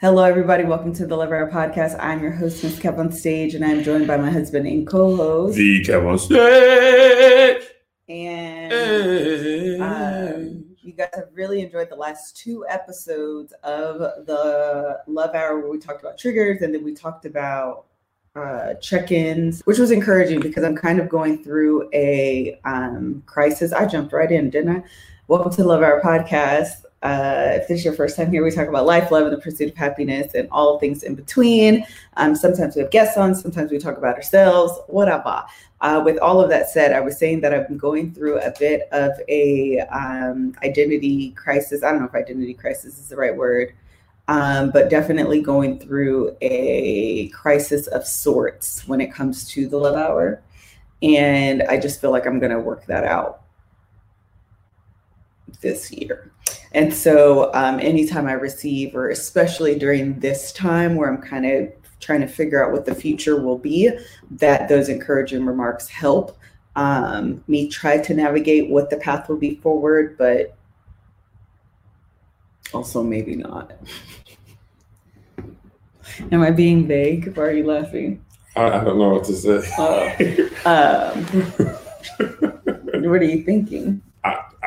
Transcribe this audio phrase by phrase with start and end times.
[0.00, 0.62] Hello, everybody.
[0.62, 1.96] Welcome to the Love Hour podcast.
[1.98, 5.56] I'm your host, Miss Kev on stage, and I'm joined by my husband and co-host.
[5.56, 7.64] The Kev on stage.
[8.08, 15.58] And um, you guys have really enjoyed the last two episodes of the Love Hour,
[15.58, 17.86] where we talked about triggers, and then we talked about
[18.36, 23.72] uh, check-ins, which was encouraging because I'm kind of going through a um, crisis.
[23.72, 24.84] I jumped right in, didn't I?
[25.26, 26.84] Welcome to the Love Hour podcast.
[27.02, 29.40] Uh, if this is your first time here, we talk about life, love, and the
[29.40, 31.86] pursuit of happiness and all things in between.
[32.16, 35.44] Um, sometimes we have guests on, sometimes we talk about ourselves, whatever.
[35.80, 38.52] Uh, with all of that said, I was saying that I've been going through a
[38.58, 41.84] bit of a um, identity crisis.
[41.84, 43.72] I don't know if identity crisis is the right word,
[44.26, 49.94] um, but definitely going through a crisis of sorts when it comes to the love
[49.94, 50.42] hour.
[51.00, 53.42] And I just feel like I'm going to work that out
[55.60, 56.32] this year.
[56.72, 61.72] And so, um, anytime I receive, or especially during this time where I'm kind of
[62.00, 63.90] trying to figure out what the future will be,
[64.32, 66.38] that those encouraging remarks help
[66.76, 70.56] um, me try to navigate what the path will be forward, but
[72.72, 73.72] also maybe not.
[76.32, 77.36] Am I being vague?
[77.36, 78.24] Why are you laughing?
[78.56, 79.62] I, I don't know what to say.
[79.78, 80.08] Oh.
[80.64, 81.24] Um,
[83.10, 84.02] what are you thinking?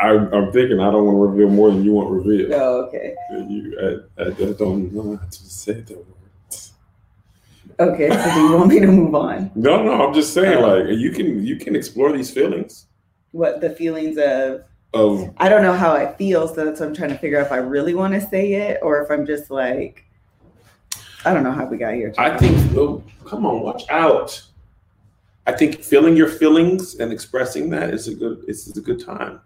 [0.02, 2.52] I, I'm thinking I don't want to reveal more than you want revealed.
[2.54, 3.14] Oh, okay.
[3.32, 6.06] You, I, I, I don't know how to say that word.
[7.80, 9.50] Okay, so do you want me to move on?
[9.56, 10.68] No, no, I'm just saying, Oh.
[10.68, 12.86] like you can you can explore these feelings
[13.32, 14.64] What the feelings of
[14.94, 17.46] of I don't know how I feel, so that's what I'm trying to figure out
[17.46, 20.04] if I really want to say it or if I'm just like
[21.26, 22.14] I don't know how we got here.
[22.18, 22.58] I think.
[22.76, 24.42] Oh, come on, watch out.
[25.48, 29.40] I think feeling your feelings and expressing that is a good is a good time.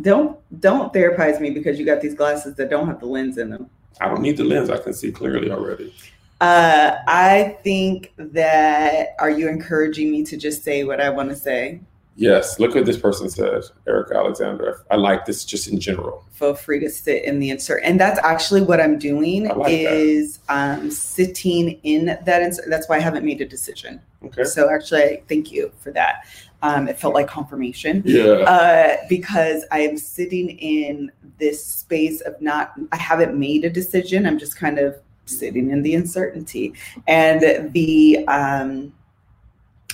[0.00, 3.50] Don't don't therapize me because you got these glasses that don't have the lens in
[3.50, 3.70] them.
[4.00, 5.92] I don't need the lens; I can see clearly already.
[6.40, 11.36] Uh, I think that are you encouraging me to just say what I want to
[11.36, 11.80] say?
[12.16, 14.84] Yes, look what this person said, Eric Alexander.
[14.90, 16.24] I like this just in general.
[16.32, 20.38] Feel free to sit in the insert, and that's actually what I'm doing like is
[20.48, 22.68] um, sitting in that insert.
[22.68, 24.00] That's why I haven't made a decision.
[24.22, 24.44] Okay.
[24.44, 26.26] So actually, thank you for that.
[26.62, 28.02] Um, it felt like confirmation.
[28.04, 28.22] Yeah.
[28.22, 34.26] uh, because I am sitting in this space of not, I haven't made a decision.
[34.26, 36.74] I'm just kind of sitting in the uncertainty.
[37.06, 38.92] And the, um,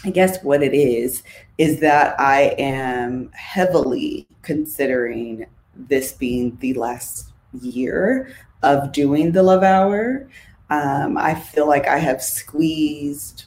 [0.05, 1.23] I guess what it is,
[1.59, 9.63] is that I am heavily considering this being the last year of doing the love
[9.63, 10.29] hour.
[10.71, 13.45] Um, I feel like I have squeezed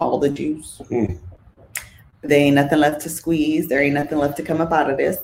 [0.00, 1.14] all the juice Hmm.
[2.24, 3.68] There ain't nothing left to squeeze.
[3.68, 5.18] There ain't nothing left to come up out of this.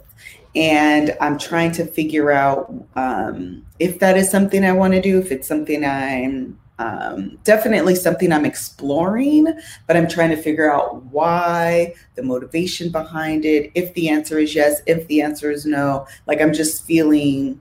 [0.55, 5.19] And I'm trying to figure out um, if that is something I want to do,
[5.19, 9.47] if it's something I'm um, definitely something I'm exploring,
[9.87, 13.71] but I'm trying to figure out why, the motivation behind it.
[13.75, 17.61] If the answer is yes, if the answer is no, like I'm just feeling,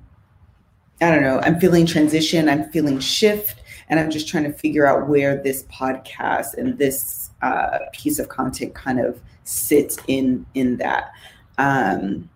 [1.01, 4.87] I don't know, I'm feeling transition, I'm feeling shift, and I'm just trying to figure
[4.87, 9.19] out where this podcast and this uh, piece of content kind of
[9.49, 11.11] sits in in that.
[11.57, 12.29] Um,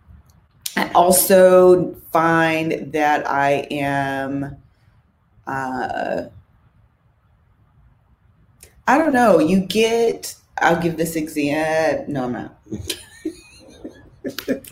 [0.75, 4.57] I also find that I am.
[5.46, 6.24] Uh,
[8.88, 9.38] I don't know.
[9.39, 10.36] You get.
[10.57, 12.13] I'll give this example.
[12.13, 12.60] No, I'm not.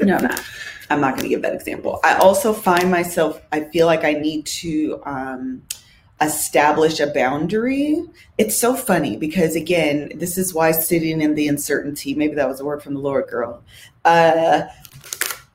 [0.01, 0.41] no, I'm not.
[0.89, 2.01] I'm not going to give that example.
[2.03, 3.41] I also find myself.
[3.51, 4.99] I feel like I need to.
[5.05, 5.61] Um,
[6.21, 8.03] establish a boundary.
[8.37, 12.59] It's so funny because again, this is why sitting in the uncertainty, maybe that was
[12.59, 13.63] a word from the Lord girl,
[14.05, 14.63] uh,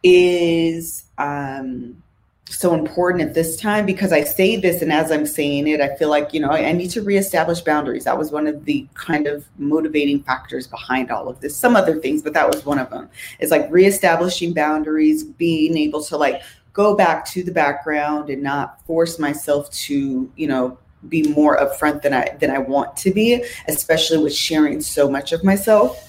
[0.03, 2.03] is um,
[2.49, 5.97] so important at this time because I say this, and as I'm saying it, I
[5.97, 8.05] feel like, you know, I, I need to reestablish boundaries.
[8.05, 11.57] That was one of the kind of motivating factors behind all of this.
[11.57, 13.09] Some other things, but that was one of them.
[13.41, 16.43] It's like reestablishing boundaries, being able to like
[16.77, 20.79] go back to the background and not force myself to, you know,
[21.09, 25.33] be more upfront than I than I want to be, especially with sharing so much
[25.33, 26.03] of myself.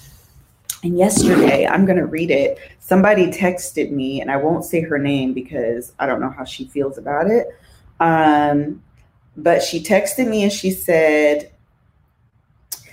[0.84, 2.58] And yesterday, I'm going to read it.
[2.80, 6.66] Somebody texted me, and I won't say her name because I don't know how she
[6.66, 7.48] feels about it.
[7.98, 8.82] Um,
[9.36, 11.50] but she texted me and she said,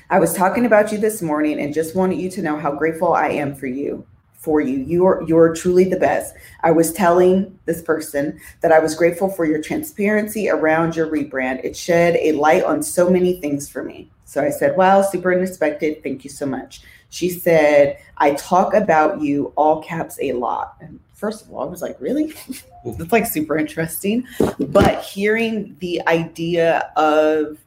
[0.10, 3.14] I was talking about you this morning and just wanted you to know how grateful
[3.14, 4.06] I am for you.
[4.46, 4.78] For you.
[4.78, 6.36] You're you're truly the best.
[6.62, 11.66] I was telling this person that I was grateful for your transparency around your rebrand.
[11.66, 14.12] It shed a light on so many things for me.
[14.26, 16.04] So I said, Wow, super unexpected.
[16.04, 16.82] Thank you so much.
[17.10, 20.76] She said, I talk about you all caps a lot.
[20.80, 22.34] And first of all, I was like, really?
[22.86, 24.28] That's like super interesting.
[24.60, 27.58] But hearing the idea of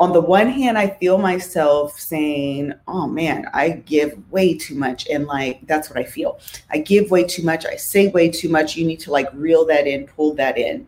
[0.00, 5.08] on the one hand, I feel myself saying, oh man, I give way too much.
[5.08, 6.38] And like, that's what I feel.
[6.70, 7.66] I give way too much.
[7.66, 8.76] I say way too much.
[8.76, 10.86] You need to like reel that in, pull that in.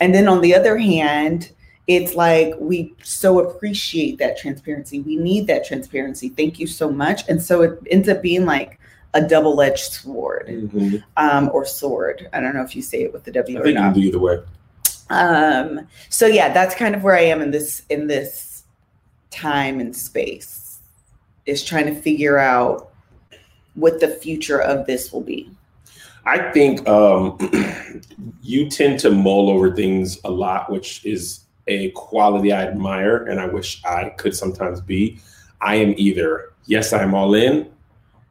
[0.00, 1.52] And then on the other hand,
[1.86, 5.00] it's like we so appreciate that transparency.
[5.00, 6.28] We need that transparency.
[6.28, 7.28] Thank you so much.
[7.28, 8.78] And so it ends up being like
[9.14, 10.98] a double-edged sword mm-hmm.
[11.16, 12.28] um, or sword.
[12.32, 13.94] I don't know if you say it with the W I think or not.
[13.94, 14.38] do either way.
[15.08, 18.49] Um, so yeah, that's kind of where I am in this in this
[19.30, 20.80] time and space
[21.46, 22.90] is trying to figure out
[23.74, 25.50] what the future of this will be.
[26.26, 27.38] I think um,
[28.42, 33.38] you tend to mull over things a lot which is a quality i admire and
[33.38, 35.18] i wish i could sometimes be.
[35.60, 37.70] I am either yes i'm all in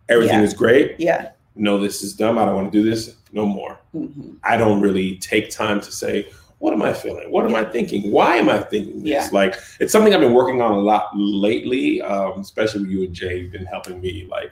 [0.07, 0.43] everything Yeah.
[0.45, 0.95] is great.
[0.99, 1.31] Yeah.
[1.55, 2.37] No this is dumb.
[2.37, 3.15] I don't want to do this.
[3.31, 3.79] No more.
[3.95, 4.35] Mhm.
[4.43, 6.27] I don't really take time to say,
[6.59, 7.31] what am I feeling?
[7.31, 8.11] What am I thinking?
[8.11, 9.07] Why am I thinking this?
[9.09, 9.29] Yeah.
[9.31, 13.13] Like, it's something I've been working on a lot lately, um, especially with you and
[13.13, 14.27] Jay have been helping me.
[14.29, 14.51] Like,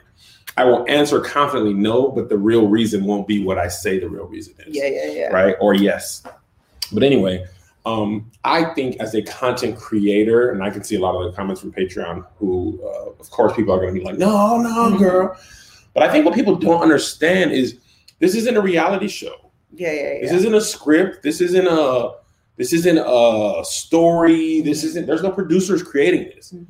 [0.56, 4.08] I will answer confidently no, but the real reason won't be what I say the
[4.08, 4.74] real reason is.
[4.74, 5.54] yeah yeah yeah Right?
[5.60, 6.22] Or yes.
[6.92, 7.44] But anyway,
[7.84, 11.36] um, I think as a content creator, and I can see a lot of the
[11.36, 14.90] comments from Patreon who, uh, of course, people are going to be like, no, no,
[14.92, 14.98] Mhm.
[14.98, 15.36] girl.
[15.94, 17.76] But I think what people don't understand is
[18.18, 19.34] this isn't a reality show.
[19.74, 20.20] Yeah yeah yeah.
[20.22, 21.22] This isn't a script.
[21.22, 22.12] This isn't a
[22.56, 24.60] this isn't a story.
[24.62, 26.52] This isn't there's no producers creating this.
[26.52, 26.66] Mhm.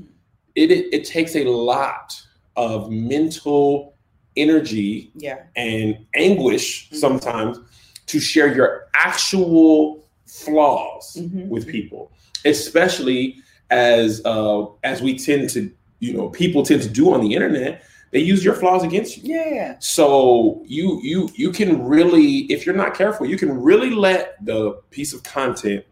[0.54, 2.20] It, it it takes a lot
[2.56, 3.94] of mental
[4.36, 6.96] energy yeah and anguish Mhm.
[6.96, 7.58] sometimes
[8.06, 11.48] to share your actual flaws Mhm.
[11.48, 12.10] with people,
[12.44, 13.36] especially
[13.70, 17.82] as uh, as we tend to you know people tend to do on the internet.
[18.10, 19.34] They use your flaws against you.
[19.34, 24.42] yeah So you you you can really, if you're not careful, you can really let
[24.44, 25.84] the piece of content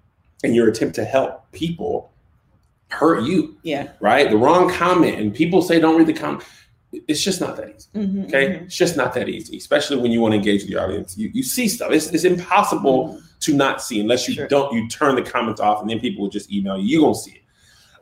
[0.44, 2.10] and your attempt to help people
[2.88, 4.30] hurt you, yeah right?
[4.30, 6.44] The wrong comment, and people say don't read the comment.
[7.08, 7.88] It's just not that easy.
[7.94, 8.62] Mhm, Okay, mhm.
[8.66, 11.18] it's just not that easy, especially when you want to engage with the audience.
[11.18, 11.90] You you see stuff.
[11.92, 14.48] It's, it's impossible to not see unless you Sure.
[14.48, 14.72] don't.
[14.72, 16.84] You turn the comments off, and then people will just email you.
[16.86, 17.42] You gonna see it.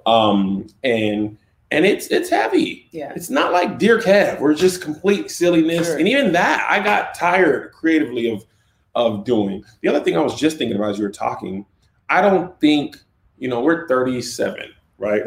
[0.07, 1.39] Um, and
[1.75, 2.89] and it's it's heavy.
[2.93, 5.89] yeah It's not like Dear Kev, we're just complete silliness.
[5.89, 5.99] Sure.
[5.99, 8.45] And even that, I got tired creatively of
[8.95, 9.65] of doing.
[9.83, 11.67] The other thing I was just thinking about as you were talking,
[12.09, 12.97] I don't think,
[13.39, 15.27] you know, we're 37, right?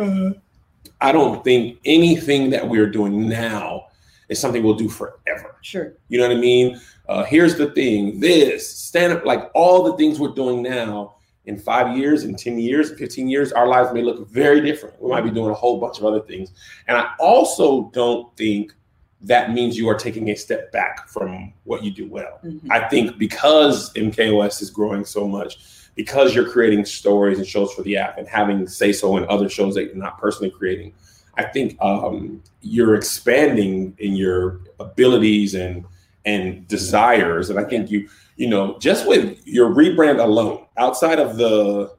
[1.01, 3.87] I don't think anything that we're doing now
[4.29, 5.57] is something we'll do forever.
[5.61, 6.79] sure You know what I mean?
[7.09, 11.16] Uh, here's the thing this, stand up, like all the things we're doing now
[11.47, 15.01] in five years, in 10 years, 15 years, our lives may look very different.
[15.01, 16.51] We might be doing a whole bunch of other things.
[16.87, 18.73] And I also don't think
[19.21, 22.39] that means you are taking a step back from what you do well.
[22.45, 22.69] Mhm.
[22.69, 25.57] I think because MKOS is growing so much,
[25.95, 29.47] because you're creating stories and shows for the app and having say so in other
[29.49, 30.93] shows that you're not personally creating,
[31.35, 35.85] I think um, you're expanding in your abilities and
[36.25, 37.49] and desires.
[37.49, 41.95] And I think you, you know, just with your rebrand alone, outside of the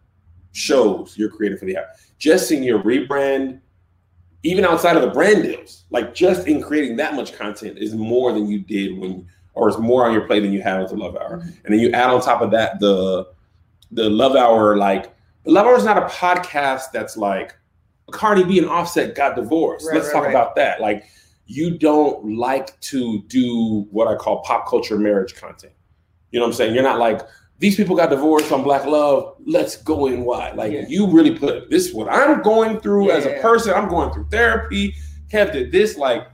[0.52, 3.60] shows you're creating for the app, just in your rebrand,
[4.42, 8.32] even outside of the brand deals, like just in creating that much content is more
[8.32, 10.96] than you did when, or is more on your plate than you had with the
[10.96, 11.38] Love Hour.
[11.38, 11.64] Mhm.
[11.64, 13.26] And then you add on top of that the
[13.90, 17.54] the Love Hour, like the Love Hour is not a podcast that's like
[18.10, 19.86] Cardi B and Offset got divorced.
[19.86, 20.30] Right, Let's right, talk right.
[20.30, 20.80] about that.
[20.80, 21.04] Like
[21.46, 25.72] you don't like to do what I call pop culture marriage content.
[26.30, 26.74] You know what I'm saying?
[26.74, 27.22] You're not like
[27.58, 29.34] these people got divorced on Black Love.
[29.44, 30.52] Let's go in why.
[30.52, 30.84] Like Yeah.
[30.88, 33.74] you really put this is what I'm going through as a person.
[33.74, 34.94] I'm going through therapy.
[35.30, 36.26] Kev did this like,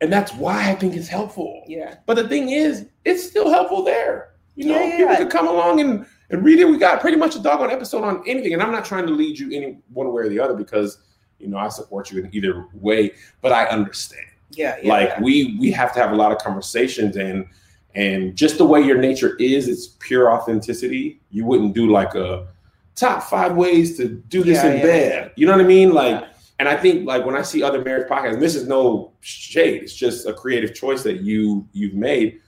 [0.00, 1.62] and that's why I think it's helpful.
[1.68, 4.30] yeah But the thing is, it's still helpful there.
[4.56, 5.18] You know, Yeah, yeah, people yeah.
[5.18, 6.64] could come along and, and read it.
[6.68, 8.52] We got pretty much a doggone episode on anything.
[8.52, 10.98] And I'm not trying to lead you any one way or the other because,
[11.38, 14.26] you know, I support you in either way, but I understand.
[14.50, 15.20] yeah yeah like yeah.
[15.22, 17.46] we we have to have a lot of conversations and
[17.94, 21.20] And just the way your nature is, it's pure authenticity.
[21.30, 22.48] You wouldn't do like a
[22.94, 25.32] top five ways to do this Yeah, in yeah, bed.
[25.36, 25.92] You know what I mean?
[25.92, 26.26] Like,
[26.58, 29.82] and I think like when I see other marriage podcasts, and this is no shade,
[29.82, 32.40] it's just a creative choice that you you've made.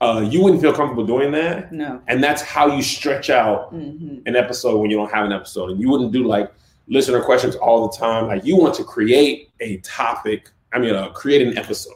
[0.00, 1.72] Uh, you wouldn't feel comfortable doing that.
[1.72, 2.02] No.
[2.06, 5.70] And that's how you stretch out hmm an episode when you don't have an episode.
[5.70, 6.52] And you wouldn't do like
[6.88, 8.26] listener questions all the time.
[8.26, 11.94] Like you want to create a topic, I mean, uh, create an episode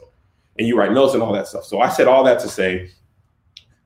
[0.61, 1.65] and you write notes and all that stuff.
[1.65, 2.91] So I said all that to say,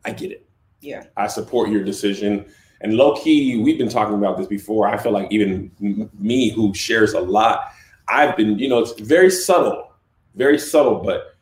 [0.04, 0.46] I get it.
[0.82, 1.06] Yeah.
[1.16, 2.46] I support your decision.
[2.82, 4.86] And low key, we've been talking about this before.
[4.86, 5.72] I feel like even
[6.20, 7.62] me, who shares a lot,
[8.10, 9.94] I've been, you know, it's very subtle,
[10.36, 11.38] very subtle, but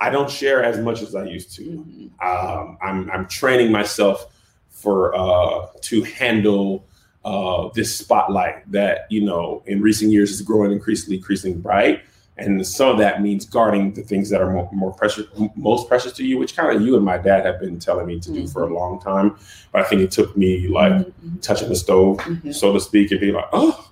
[0.00, 2.10] I don't share as much as I used to Mhm.
[2.24, 4.32] um, I'm, I'm training myself
[4.70, 6.86] for uh, to handle
[7.24, 12.02] uh, this spotlight that you know in recent years is growing increasingly increasingly bright
[12.38, 15.26] and some of that means guarding the things that are more, more precious
[15.56, 18.20] most precious to you which kind of you and my dad have been telling me
[18.20, 19.36] to do for a long time
[19.72, 21.40] but i think it took me like Mhm.
[21.40, 22.54] touching the stove Mhm.
[22.54, 23.82] so to speak and being like oh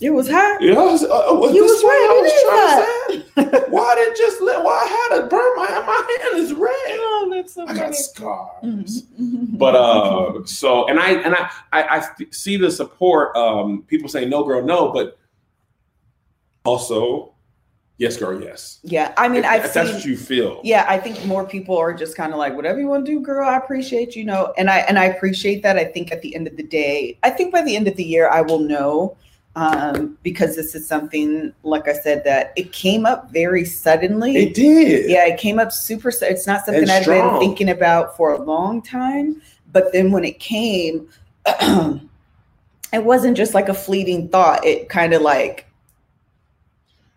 [0.00, 0.60] It was hot.
[0.60, 3.70] yeah, I was, uh, was You was right, I was trying to say?
[3.70, 6.98] why did it just let why I had a burn my my hand is red
[7.04, 9.04] Oh, that's so I got scars.
[9.20, 9.58] Mhm.
[9.58, 13.36] But uh, so and I and I I, I see the support.
[13.36, 15.18] Um, people saying no, girl, no, but
[16.64, 17.31] also
[18.02, 18.80] yes, girl, yes.
[18.82, 20.60] yeah, I mean, If- I've if that's what you feel.
[20.64, 23.20] yeah, I think more people are just kind of like, whatever you want to do,
[23.20, 23.48] girl.
[23.48, 25.76] I appreciate you know, and I and I appreciate that.
[25.78, 28.04] I think at the end of the day, I think by the end of the
[28.04, 29.16] year, I will know
[29.54, 34.36] um, because this is something, like I said, that it came up very suddenly.
[34.36, 35.10] it did.
[35.10, 36.10] yeah, it came up super.
[36.22, 39.42] It's not something I've been thinking about for a long time,
[39.72, 41.08] but then when it came,
[42.92, 44.64] it wasn't just like a fleeting thought.
[44.64, 45.66] It kind of like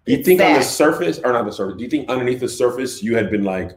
[0.06, 1.78] Do you it's think on the surface or not the surface?
[1.78, 3.72] Do you think underneath the surface you had been like,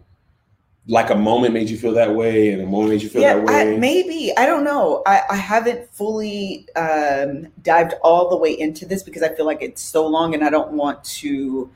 [0.87, 3.35] like a moment made you feel that way, and a moment made you feel yeah,
[3.35, 3.75] that way?
[3.75, 5.03] I, maybe I don't know.
[5.07, 9.63] I, I haven't fully um, dived all the way into this because I feel like
[9.63, 11.71] it's so long, and I don't want to.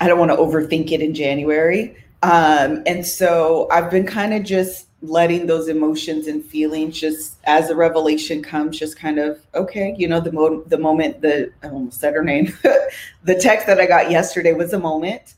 [0.00, 4.44] I don't want to overthink it in January, um, and so I've been kind of
[4.44, 9.94] just letting those emotions and feelings just as a revelation comes, just kind of okay,
[9.96, 12.56] you know, the mo- the moment the I almost said her name,
[13.24, 15.34] the text that I got yesterday was a moment.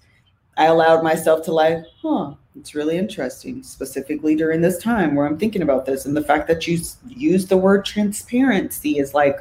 [0.56, 5.38] I allowed myself to like, huh, it's really interesting, specifically during this time where I'm
[5.38, 6.04] thinking about this.
[6.04, 9.38] And the fact that you use the word transparency is like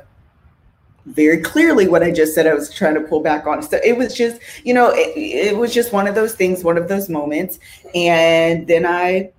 [1.08, 3.64] very clearly what I just said I was trying to pull back on.
[3.64, 6.78] So it was just, you know, it, it was just one of those things, one
[6.78, 7.60] of those moments.
[7.96, 9.32] And then I,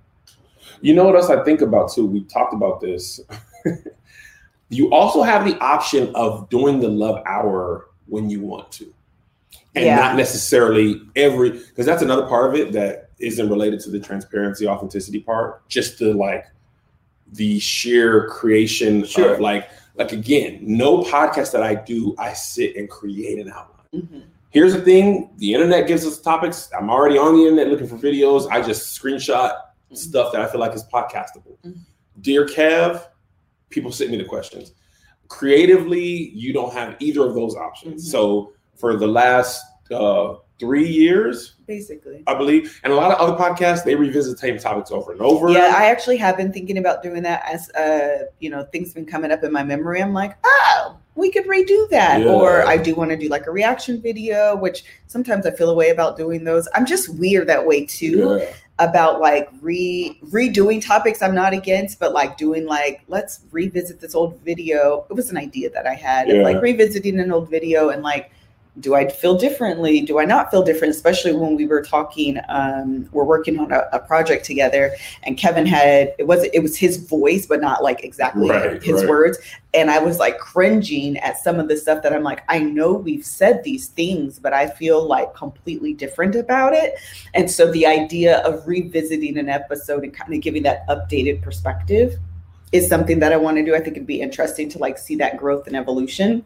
[0.81, 2.05] You know what else I think about too?
[2.05, 3.19] We talked about this.
[4.69, 8.93] you also have the option of doing the love hour when you want to.
[9.75, 9.95] And Yeah.
[9.95, 14.67] not necessarily every because that's another part of it that isn't related to the transparency,
[14.67, 15.67] authenticity part.
[15.69, 16.45] Just the like
[17.33, 19.35] the sheer creation Sure.
[19.35, 23.85] of like like again, no podcast that I do, I sit and create an outline.
[24.03, 24.19] Mm-hmm.
[24.49, 26.69] Here's the thing: the internet gives us topics.
[26.77, 28.49] I'm already on the internet looking for videos.
[28.49, 29.53] I just screenshot
[29.93, 31.57] stuff that I feel like is podcastable.
[31.65, 31.79] Mhm.
[32.21, 33.05] Dear Kev,
[33.69, 34.73] people send me the questions.
[35.27, 38.05] Creatively, you don't have either of those options.
[38.05, 38.11] Mhm.
[38.11, 43.35] So for the last uh, three years, basically, I believe, and a lot of other
[43.35, 45.49] podcasts, they revisit the same topics over and over.
[45.49, 48.95] yeah, I actually have been thinking about doing that as, uh, you know, things have
[48.95, 50.01] been coming up in my memory.
[50.01, 52.21] I'm like, oh, we could redo that.
[52.21, 52.31] Yeah.
[52.31, 55.75] Or I do want to do like a reaction video, which sometimes I feel a
[55.75, 56.69] way about doing those.
[56.73, 58.37] I'm just weird that way too.
[58.39, 58.53] Yeah.
[58.81, 64.15] About like re redoing topics I'm not against, but like doing like let's revisit this
[64.15, 65.05] old video.
[65.09, 66.43] It was an idea that I had, of, Yeah.
[66.43, 68.31] like revisiting an old video and like,
[68.79, 69.99] do I feel differently?
[69.99, 70.95] Do I not feel different?
[70.95, 75.65] Especially when we were talking, um, we're working on a, a project together, and Kevin
[75.65, 79.09] had it was it was his voice, but not like exactly Right, his right.
[79.09, 79.39] words.
[79.73, 82.93] And I was like cringing at some of the stuff that I'm like, I know
[82.93, 86.95] we've said these things, but I feel like completely different about it.
[87.33, 92.17] And so the idea of revisiting an episode and kind of giving that updated perspective
[92.71, 93.75] is something that I want to do.
[93.75, 96.45] I think it'd be interesting to like see that growth and evolution.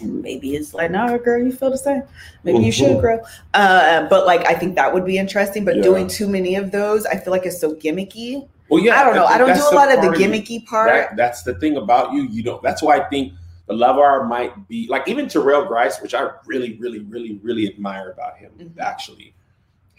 [0.00, 2.02] And maybe it's like, no, girl, you feel the same.
[2.44, 3.00] Maybe you should Mhm.
[3.00, 3.20] grow.
[3.54, 5.64] Uh, but like, I think that would be interesting.
[5.64, 5.82] But Yeah.
[5.82, 8.48] doing too many of those, I feel like it's so gimmicky.
[8.68, 9.26] Well, yeah, I don't know.
[9.26, 10.90] I think don't do a lot of the gimmicky part.
[10.90, 12.22] That, that's the thing about you.
[12.22, 12.62] You don't.
[12.62, 13.32] That's why I think
[13.66, 17.66] the love hour might be like even Terrell Grice, which I really, really, really, really
[17.68, 18.52] admire about him.
[18.58, 18.78] Mhm.
[18.80, 19.34] Actually,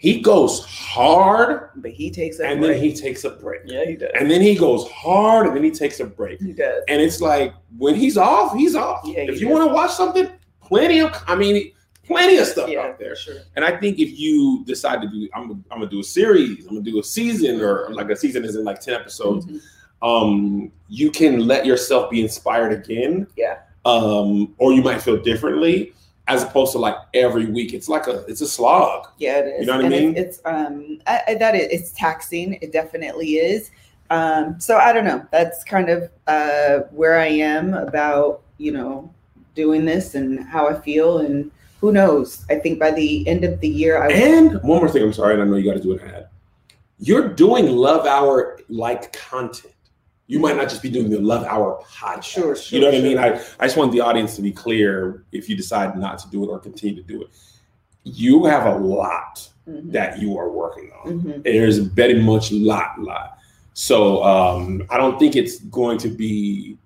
[0.02, 2.50] he goes hard but he takes a break.
[2.50, 2.72] and break.
[2.72, 4.10] then he takes a break, yeah, he does.
[4.18, 6.40] and then he goes hard and then he takes a break.
[6.40, 6.82] he does.
[6.88, 9.00] And it's like when he's off, he's off.
[9.04, 10.28] Yeah, he if you want to watch something,
[10.60, 11.12] plenty of.
[11.28, 11.72] I mean,
[12.04, 13.14] plenty of stuff Yeah, out there.
[13.14, 13.36] Sure.
[13.54, 16.74] And I think if you decide to do, I'm, I'm gonna do a series, I'm
[16.74, 19.46] gonna do a season, or like a season is in like ten episodes.
[19.46, 19.60] Mhm.
[20.02, 23.28] Um, you can let yourself be inspired again.
[23.36, 23.58] Yeah.
[23.84, 25.92] Um, or you might feel differently,
[26.28, 27.74] as opposed to like every week.
[27.74, 29.08] It's like a, it's a slog.
[29.18, 29.60] Yeah, it is.
[29.60, 30.16] You know what I mean?
[30.16, 32.54] It's, it's um I, I, that is it's taxing.
[32.54, 33.70] It definitely is.
[34.10, 35.26] Um, so I don't know.
[35.30, 39.12] That's kind of uh where I am about you know
[39.54, 41.50] doing this and how I feel and
[41.80, 42.44] who knows.
[42.48, 45.34] I think by the end of the year, I And one more thing, I'm sorry,
[45.34, 46.28] and I know you got to do an ad.
[46.98, 49.71] You're doing Love Hour like content.
[50.26, 52.22] You might not just be doing the Love Hour podcast.
[52.24, 53.18] Sure, sure, you know what I mean?
[53.18, 56.44] I, I just want the audience to be clear if you decide not to do
[56.44, 57.28] it or continue to do it.
[58.04, 61.20] You have a lot Mhm, that you are working on.
[61.20, 61.44] mhm.
[61.44, 63.38] There's very much lot, lot.
[63.74, 66.76] So um, I don't think it's going to be,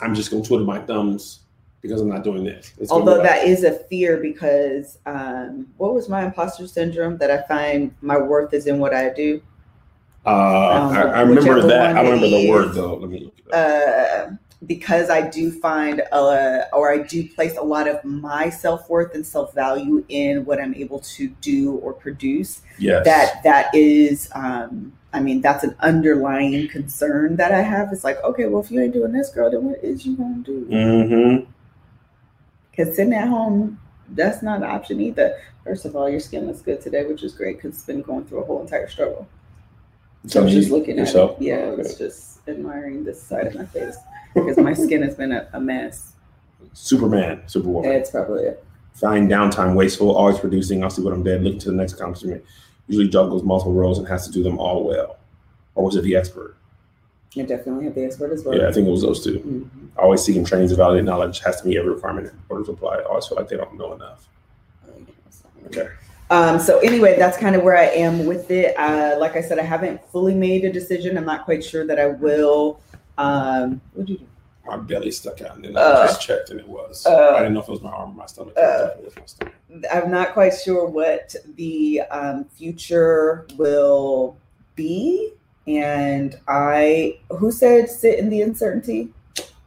[0.00, 1.40] I'm just going to twiddle my thumbs
[1.82, 2.72] because I'm not doing this.
[2.78, 7.42] It's Although that is a fear because um, what was my imposter syndrome that I
[7.42, 9.42] find my worth is in what I do.
[10.24, 11.96] Uh, I, Um, I remember that.
[11.96, 12.94] I remember the word though.
[12.96, 14.30] Let me look it up.
[14.30, 14.36] uh,
[14.66, 19.14] because I do find, uh, or I do place a lot of my self worth
[19.14, 22.62] and self value in what I'm able to do or produce.
[22.78, 23.04] yes.
[23.04, 27.92] That that is, um, I mean, that's an underlying concern that I have.
[27.92, 30.36] It's like, okay, well, if you ain't doing this, girl, then what is you gonna
[30.42, 30.66] do?
[30.70, 31.50] Mm-hmm.
[32.70, 33.78] Because sitting at home,
[34.10, 35.36] that's not an option either.
[35.64, 38.24] First of all, your skin looks good today, which is great because it's been going
[38.24, 39.28] through a whole entire struggle.
[40.26, 41.40] So I was just looking at yourself.
[41.40, 41.44] it.
[41.44, 43.96] Yeah, I was just admiring this side of my face
[44.34, 46.12] because my skin has been a, a mess.
[46.74, 47.90] Superman, Superwoman.
[47.92, 48.64] It's probably it.
[48.94, 50.84] Find downtime wasteful, always producing.
[50.84, 51.42] I'll see what I'm dead.
[51.42, 52.44] Looking to the next accomplishment.
[52.88, 55.18] Usually juggles multiple roles and has to do them all well.
[55.74, 56.56] Or was it the expert?
[57.36, 58.56] I definitely have the expert as well.
[58.56, 59.38] Yeah, I think it was those two.
[59.40, 59.88] Mhm.
[59.98, 62.96] Always seeking training to validate knowledge has to meet every requirement in order to apply.
[62.98, 64.28] I always feel like they don't know enough.
[65.66, 65.88] Okay.
[66.32, 68.74] Um, so anyway, that's kind of where I am with it.
[68.78, 71.18] Uh, like I said, I haven't fully made a decision.
[71.18, 72.80] I'm not quite sure that I will.
[73.18, 74.26] Um, what'd you do?
[74.64, 77.04] My belly stuck out and then I Uh, just checked and it was.
[77.04, 78.54] uh, I didn't know if it was my arm or my stomach.
[78.56, 79.54] uh, It definitely was my stomach.
[79.92, 84.36] I'm not quite sure what the um, future will
[84.74, 85.32] be.
[85.66, 89.10] And I, who said sit in the uncertainty?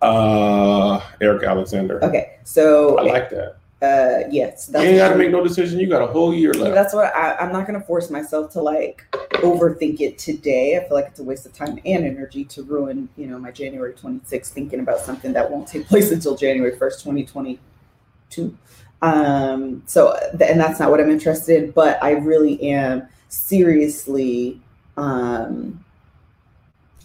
[0.01, 2.03] Uh, Eric Alexander.
[2.03, 3.57] Okay, so I like that.
[3.81, 5.79] Uh, yes, you ain't got to make no decision.
[5.79, 6.73] You got a whole year left.
[6.73, 10.77] that's what I, I'm not going to force myself to like overthink it today.
[10.77, 13.51] I feel like it's a waste of time and energy to ruin, you know, my
[13.51, 18.57] January 26th thinking about something that won't take place until January 1st, 2022.
[19.01, 24.61] Um, so, and that's not what I'm interested in, but I really am seriously
[24.97, 25.84] um,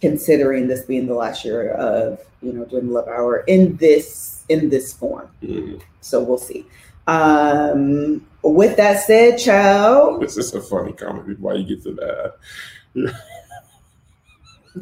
[0.01, 4.69] considering this being the last year of, you know, doing Love Hour in this in
[4.71, 5.29] this form.
[5.43, 5.81] Mhm.
[6.01, 6.67] So we'll see.
[7.07, 13.15] Um, with that said, child, This is a funny comment why you get to that.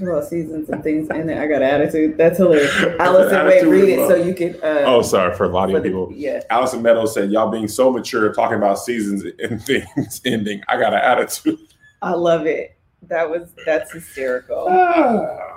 [0.01, 1.39] well, seasons and things in it.
[1.39, 2.17] I got attitude.
[2.19, 2.75] That's hilarious.
[3.01, 4.55] Allison, wait, read it so you can.
[4.57, 6.11] Uh, Oh, sorry for a lot of people.
[6.15, 6.43] yeah.
[6.51, 10.63] Allison Meadows said, "Y'all being so mature, talking about seasons and things ending.
[10.69, 11.59] I got an attitude."
[12.03, 12.77] I love it.
[13.03, 14.67] That was that's hysterical.
[14.69, 15.55] Ah.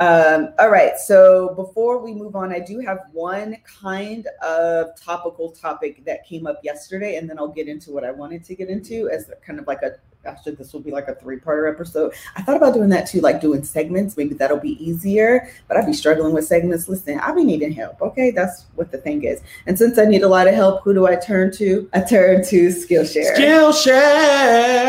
[0.00, 0.98] Um, all right.
[0.98, 6.46] So before we move on, I do have one kind of topical topic that came
[6.46, 9.58] up yesterday, and then I'll get into what I wanted to get into as kind
[9.58, 9.92] of like a
[10.26, 12.12] actually this will be like a three-parter episode.
[12.36, 14.16] I thought about doing that too, like doing segments.
[14.16, 16.88] Maybe that'll be easier, but I'd be struggling with segments.
[16.88, 18.00] Listen, I'll be needing help.
[18.02, 19.40] Okay, that's what the thing is.
[19.66, 21.88] And since I need a lot of help, who do I turn to?
[21.92, 23.36] I turn to Skillshare.
[23.36, 24.84] Skillshare.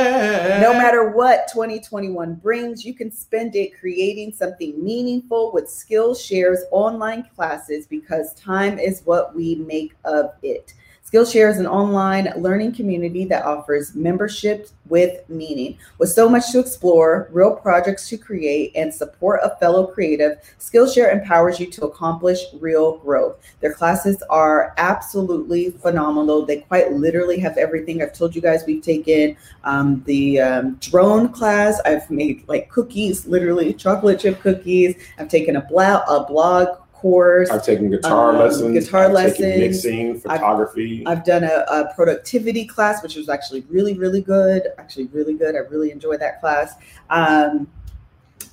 [0.61, 7.27] No matter what 2021 brings, you can spend it creating something meaningful with Skillshare's online
[7.35, 10.73] classes because time is what we make of it.
[11.15, 15.77] Skillshare is an online learning community that offers membership with meaning.
[15.97, 21.13] With so much to explore, real projects to create, and support a fellow creative, Skillshare
[21.13, 23.37] empowers you to accomplish real growth.
[23.61, 26.45] Their classes are absolutely phenomenal.
[26.45, 28.01] They quite literally have everything.
[28.01, 31.79] I've told you guys we've taken um, the um, drone class.
[31.85, 34.95] I've made like cookies, literally chocolate chip cookies.
[35.17, 37.49] I've taken a, bla- a blog course.
[37.49, 38.85] I've taken guitar Um, lessons.
[38.85, 39.59] guitar I've lessons.
[39.59, 41.03] mixing, I've- photography.
[41.05, 44.63] I've done a, a productivity class, which was actually really, really good.
[44.77, 45.55] Actually, really good.
[45.55, 46.73] I really enjoyed that class.
[47.09, 47.67] Um,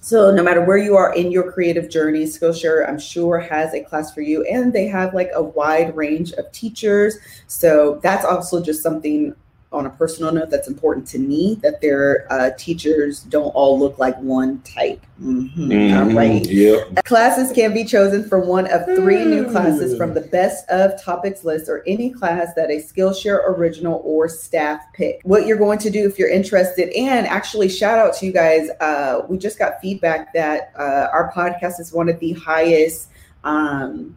[0.01, 3.83] so, no matter where you are in your creative journey, Skillshare, I'm sure, has a
[3.85, 4.43] class for you.
[4.45, 7.19] And they have like a wide range of teachers.
[7.47, 9.35] So, that's also just something
[9.73, 13.99] on a personal note, that's important to me that their uh, teachers don't all look
[13.99, 15.01] like one type.
[15.23, 15.97] Mhm.
[15.97, 16.17] All Mhm.
[16.17, 16.45] right.
[16.47, 17.05] Yep.
[17.05, 21.45] Classes can be chosen from one of three new classes from the best of topics
[21.45, 25.21] list or any class that a Skillshare original or staff pick.
[25.23, 28.69] What you're going to do if you're interested, and actually, shout out to you guys.
[28.81, 33.09] Uh, we just got feedback that uh, our podcast is one of the highest
[33.45, 34.15] um,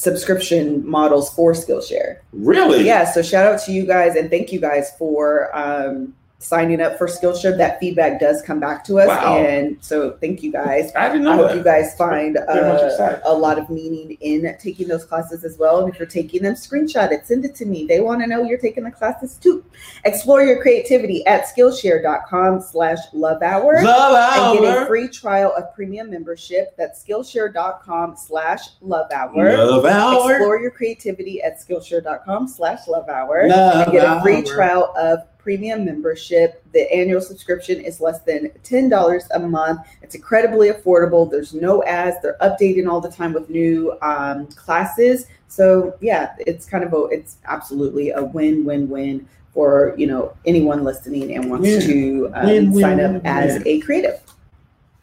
[0.00, 2.20] subscription models for Skillshare.
[2.32, 2.86] Really?
[2.86, 6.96] Yeah, so shout out to you guys and thank you guys for um, signing up
[6.98, 7.56] for Skillshare.
[7.56, 9.36] That feedback does come back to us, Wow.
[9.38, 10.90] and so thank you guys.
[10.96, 11.56] I didn't know I hope that.
[11.58, 15.80] you guys find uh, a lot of meaning in taking those classes as well.
[15.84, 17.84] And if you're taking them, screenshot it, send it to me.
[17.86, 19.62] They want to know you're taking the classes too.
[20.04, 25.74] Explore your creativity at Skillshare.com slash love hour Love and get a free trial of
[25.74, 26.74] premium membership.
[26.78, 29.52] That's Skillshare.com slash love hour.
[29.66, 30.30] Love hour.
[30.32, 34.42] Explore your creativity at Skillshare.com slash love hour Love and get a free hour.
[34.44, 36.62] trial of premium membership.
[36.72, 39.80] The annual subscription is less than $10 a month.
[40.02, 41.30] It's incredibly affordable.
[41.30, 42.16] There's no ads.
[42.22, 45.26] They're updating all the time with new um, classes.
[45.48, 51.34] So yeah, it's kind of a, it's absolutely a win-win-win for, you know, anyone listening
[51.34, 51.80] and wants Yeah.
[51.80, 53.62] to um, Win, win, sign up win, as win.
[53.66, 54.20] a creative.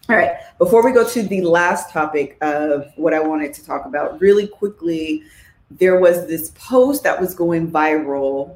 [0.09, 0.37] All right.
[0.57, 4.47] Before we go to the last topic of what I wanted to talk about, really
[4.47, 5.23] quickly,
[5.69, 8.55] there was this post that was going viral.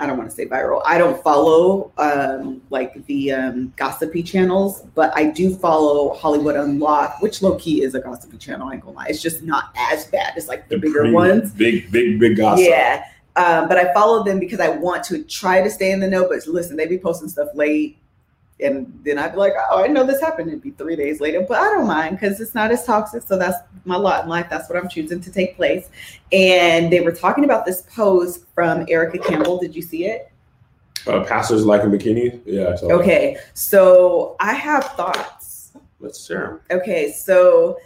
[0.00, 0.82] I don't want to say viral.
[0.84, 7.22] I don't follow um, like the um, gossipy channels, but I do follow Hollywood Unlocked,
[7.22, 8.68] which low key is a gossipy channel.
[8.68, 9.06] I ain't gonna lie.
[9.08, 11.52] It's just not as bad as like the, bigger pretty ones.
[11.52, 12.66] Big, big, big gossip.
[12.68, 13.04] Yeah.
[13.36, 16.28] Um, but I follow them because I want to try to stay in the know.
[16.28, 17.98] But listen, they be posting stuff late.
[18.60, 20.48] And then I'd be like, oh, I know this happened.
[20.48, 21.44] It'd be three days later.
[21.46, 23.24] But I don't mind because it's not as toxic.
[23.24, 24.46] So that's my lot in life.
[24.48, 25.88] That's what I'm choosing to take place.
[26.30, 29.58] And they were talking about this post from Erica Campbell.
[29.58, 30.30] Did you see it?
[31.06, 32.40] Uh, pastors like in bikini.
[32.46, 32.76] Yeah.
[32.76, 32.94] Saw that.
[32.94, 33.36] Okay.
[33.54, 35.72] So I have thoughts.
[36.00, 36.60] Let's share.
[36.70, 37.78] Okay, so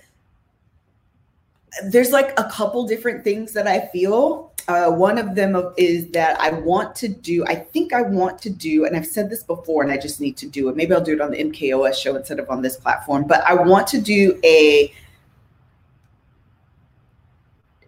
[1.85, 4.48] there's like a couple different things that I feel.
[4.69, 8.51] Uh, one of them is that I want to do, I think I want to
[8.51, 10.77] do, and I've said this before and I just need to do it.
[10.77, 13.55] Maybe I'll do it on the MKOS show instead of on this platform, but I
[13.55, 14.93] want to do a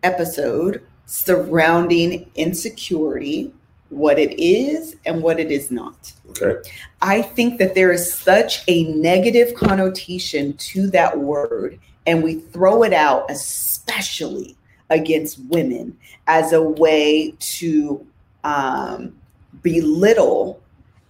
[0.03, 3.53] episode surrounding insecurity,
[3.91, 6.11] what it is and what it is not.
[6.31, 6.67] Okay.
[7.03, 12.85] I think that there is such a negative connotation to that word, and we throw
[12.85, 14.57] it out, especially
[14.91, 18.07] against women, as a way to
[18.45, 19.17] um,
[19.63, 20.61] belittle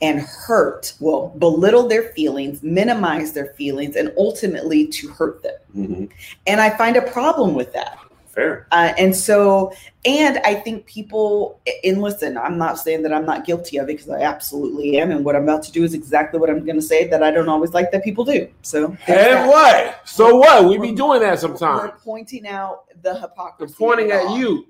[0.03, 5.57] and hurt, well, belittle their feelings, minimize their feelings, and ultimately to hurt them.
[5.73, 6.05] hmm
[6.47, 7.99] And I find a problem with that.
[8.41, 8.67] Fair.
[8.73, 9.73] Uh, and so,
[10.05, 13.99] and I think people, and listen, I'm not saying that I'm not guilty of it
[13.99, 15.11] because I absolutely am.
[15.11, 17.31] And what I'm about to do is exactly what I'm going to say that I
[17.31, 18.49] don't always like that people do.
[18.63, 20.09] So, And what?
[20.09, 20.65] So what?
[20.69, 21.93] We be doing that We're sometimes.
[22.03, 23.75] pointing out the hypocrisy.
[23.79, 24.67] Pointing of it at you.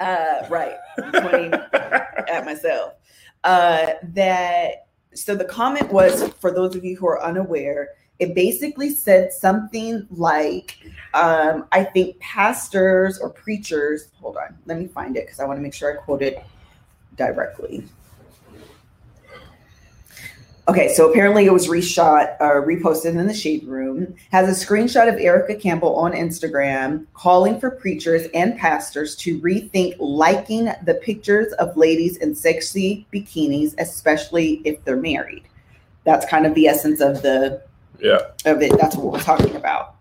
[0.00, 0.76] Uh, right.
[1.02, 2.94] I'm pointing at myself.
[3.44, 8.90] Uh, that so the comment was for those of you who are unaware, it basically
[8.90, 10.78] said something like,
[11.14, 14.08] um, I think pastors or preachers.
[14.20, 16.42] Hold on, let me find it because I want to make sure I quote it
[17.16, 17.84] directly.
[20.68, 24.14] Okay, so apparently it was reshot or reposted in the shade room.
[24.30, 29.96] Has a screenshot of Erica Campbell on Instagram calling for preachers and pastors to rethink
[29.98, 35.44] liking the pictures of ladies in sexy bikinis, especially if they're married.
[36.04, 37.62] That's kind of the essence of the
[38.00, 38.18] Yeah.
[38.44, 38.72] of it.
[38.78, 39.94] That's what we're talking about.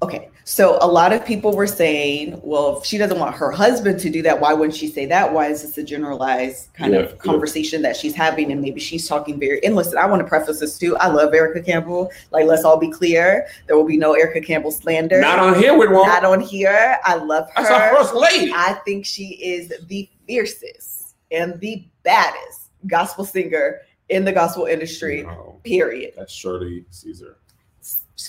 [0.00, 3.98] Okay, so a lot of people were saying, well, if she doesn't want her husband
[3.98, 5.32] to do that, why wouldn't she say that?
[5.32, 7.16] Why is this a generalized kind Yeah, of yeah.
[7.16, 8.52] conversation that she's having?
[8.52, 10.96] And maybe she's talking very, and listen, I want to preface this too.
[10.98, 12.12] I love Erica Campbell.
[12.30, 13.48] Like, let's all be clear.
[13.66, 15.20] There will be no Erica Campbell slander.
[15.20, 16.06] Not on here with one.
[16.06, 16.98] Not on here.
[17.02, 17.62] I love her.
[17.64, 18.52] That's our first lady.
[18.54, 25.22] I think she is the fiercest and the baddest gospel singer in the gospel industry,
[25.22, 26.14] No, period.
[26.16, 27.36] that's Shirley Caesar.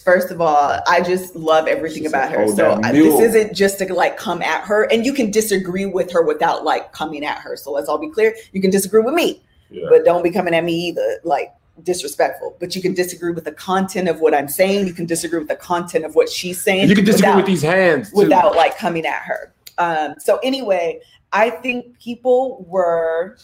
[0.03, 2.47] First of all, I just love everything She's about her.
[2.49, 6.11] So I, this isn't just to like come at her, and you can disagree with
[6.11, 7.55] her without like coming at her.
[7.57, 8.35] So let's all be clear.
[8.53, 9.87] You can disagree with me, Yeah.
[9.89, 12.55] but don't be coming at me either, like disrespectful.
[12.59, 14.85] But you can disagree with the content of what I'm saying.
[14.85, 16.87] You can disagree with the content of what she's saying.
[16.87, 18.17] you can disagree without- with these hands too.
[18.17, 19.53] without like coming at her.
[19.79, 20.99] Um, so anyway,
[21.31, 23.37] I think people were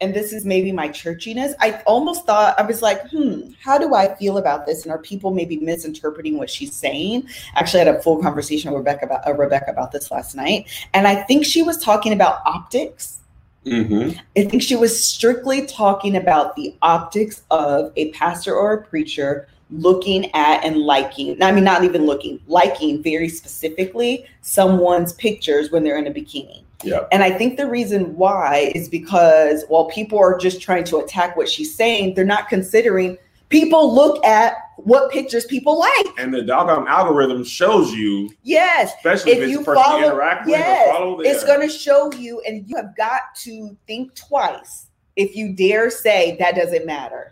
[0.00, 1.54] and this is maybe my churchiness.
[1.60, 4.82] I almost thought I was like, hmm, how do I feel about this?
[4.82, 7.28] And are people maybe misinterpreting what she's saying?
[7.54, 10.68] Actually, I had a full conversation with Rebecca about uh, Rebecca about this last night,
[10.92, 13.20] and I think she was talking about optics.
[13.64, 14.18] Mm-hmm.
[14.36, 19.48] I think she was strictly talking about the optics of a pastor or a preacher
[19.70, 21.42] looking at and liking.
[21.42, 26.63] I mean, not even looking, liking very specifically someone's pictures when they're in a bikini.
[26.84, 27.06] Yeah.
[27.12, 31.36] And I think the reason why is because while people are just trying to attack
[31.36, 33.18] what she's saying, they're not considering
[33.48, 36.06] people look at what pictures people like.
[36.18, 38.92] And the doggone algorithm shows you, Yes.
[38.96, 41.20] especially if, If you follow- you interact with yes, or follow.
[41.20, 45.90] It's going to show you, and you have got to think twice if you dare
[45.90, 47.30] say that doesn't matter.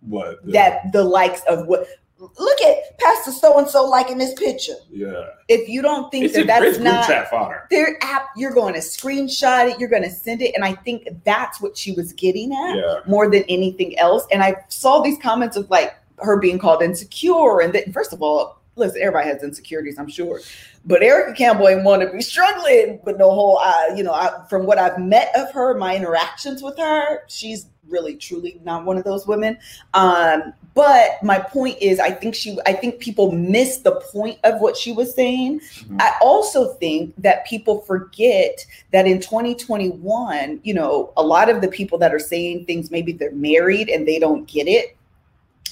[0.00, 4.34] what the- That the likes of what look at Pastor so and so liking this
[4.34, 4.74] picture.
[4.90, 5.26] yeah.
[5.48, 7.66] If you don't think It's, that that's not chat fodder.
[7.70, 10.54] their app, you're going to screenshot it, you're going to send it.
[10.54, 13.00] And I think that's what she was getting at Yeah.
[13.06, 14.24] more than anything else.
[14.32, 17.60] And I saw these comments of like her being called insecure.
[17.60, 20.40] And that, first of all, listen, everybody has insecurities, I'm sure.
[20.84, 24.44] But Erica Campbell ain't want to be struggling with no whole, uh, you know, I,
[24.48, 28.96] from what I've met of her, my interactions with her, she's really truly not one
[28.98, 29.58] of those women.
[29.94, 34.60] Um, but my point is, I think she, I think people miss the point of
[34.60, 35.60] what she was saying.
[35.60, 35.96] Mhm.
[35.98, 41.68] I also think that people forget that in 2021, you know, a lot of the
[41.68, 44.94] people that are saying things, maybe they're married and they don't get it.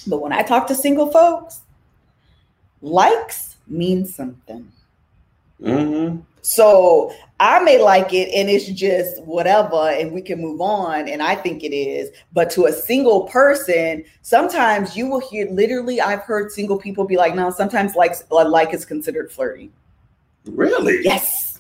[0.06, 1.60] But when I talk to single folks,
[2.80, 4.72] likes mean something.
[5.60, 6.20] Mm-hmm.
[6.42, 11.22] So I may like it and it's just whatever and we can move on and
[11.22, 12.10] I think it is.
[12.32, 17.16] But to a single person, sometimes you will hear literally I've heard single people be
[17.16, 19.70] like, no, sometimes like, like is considered flirty.
[20.44, 21.02] Really?
[21.02, 21.58] Yes.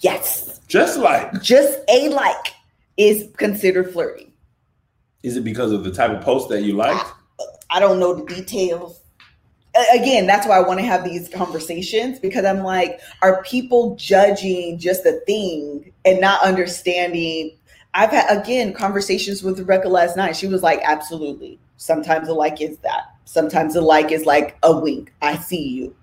[0.00, 0.60] Yes.
[0.66, 2.54] Just like, Just a like
[2.96, 4.32] is considered flirty.
[5.22, 7.06] is it because of the type of post that you liked?
[7.70, 9.00] I don't know the details.
[9.94, 14.78] Again, that's why I want to have these conversations because I'm like, are people judging
[14.78, 17.56] just a thing and not understanding?
[17.94, 20.36] I've had again conversations with Rebecca last night.
[20.36, 21.58] She was like, absolutely.
[21.76, 23.14] Sometimes the like is that.
[23.24, 25.12] Sometimes the like is like a wink.
[25.22, 25.94] I see you.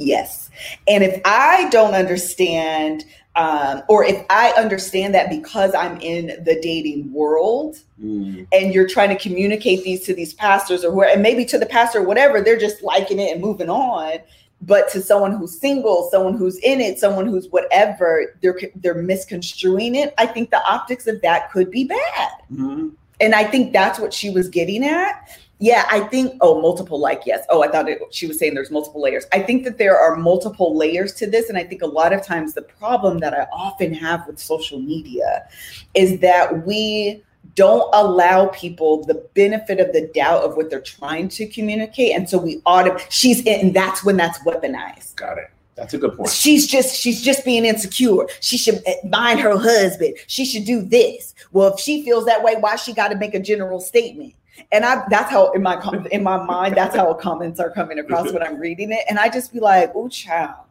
[0.00, 0.50] Yes.
[0.88, 3.04] And if I don't understand,
[3.36, 8.46] um, or if I understand that because I'm in the dating world, Mm.
[8.50, 11.66] and you're trying to communicate these to these pastors or where and maybe to the
[11.66, 14.14] pastor or whatever they're just liking it and moving on
[14.62, 19.94] but to someone who's single someone who's in it someone who's whatever they're they're misconstruing
[19.94, 22.92] it i think the optics of that could be bad Mhm.
[23.20, 25.28] and i think that's what she was getting at
[25.60, 27.44] yeah i think oh multiple like yes.
[27.48, 29.26] Oh i thought it, she was saying there's multiple layers.
[29.32, 32.24] I think that there are multiple layers to this and i think a lot of
[32.24, 35.46] times the problem that i often have with social media
[35.94, 37.22] is that we
[37.54, 42.28] don't allow people the benefit of the doubt of what they're trying to communicate and
[42.28, 45.16] so we auto she's in and that's when that's weaponized.
[45.16, 45.50] Got it.
[45.74, 46.30] That's a good point.
[46.30, 48.28] she's just she's just being insecure.
[48.40, 50.16] She should eh, mind her husband.
[50.26, 51.34] She should do this.
[51.52, 54.34] Well if she feels that way why she got to make a general statement
[54.72, 58.32] and i that's how in my in my mind that's how comments are coming across
[58.32, 60.64] when i'm reading it and i just be like oh child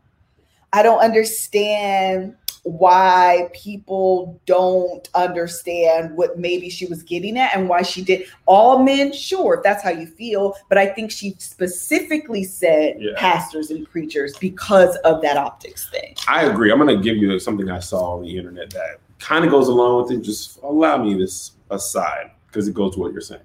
[0.74, 7.82] i don't understand why people don't understand what maybe she was getting at and why
[7.82, 12.44] she did all men sure if that's how you feel but i think she specifically
[12.44, 13.14] said Yeah.
[13.16, 16.72] pastors and preachers because of that optics thing I agree.
[16.72, 19.68] I'm going to give you something I saw on the internet that kind of goes
[19.68, 20.22] along with it.
[20.22, 23.42] Just allow me this aside because it goes to what you're saying.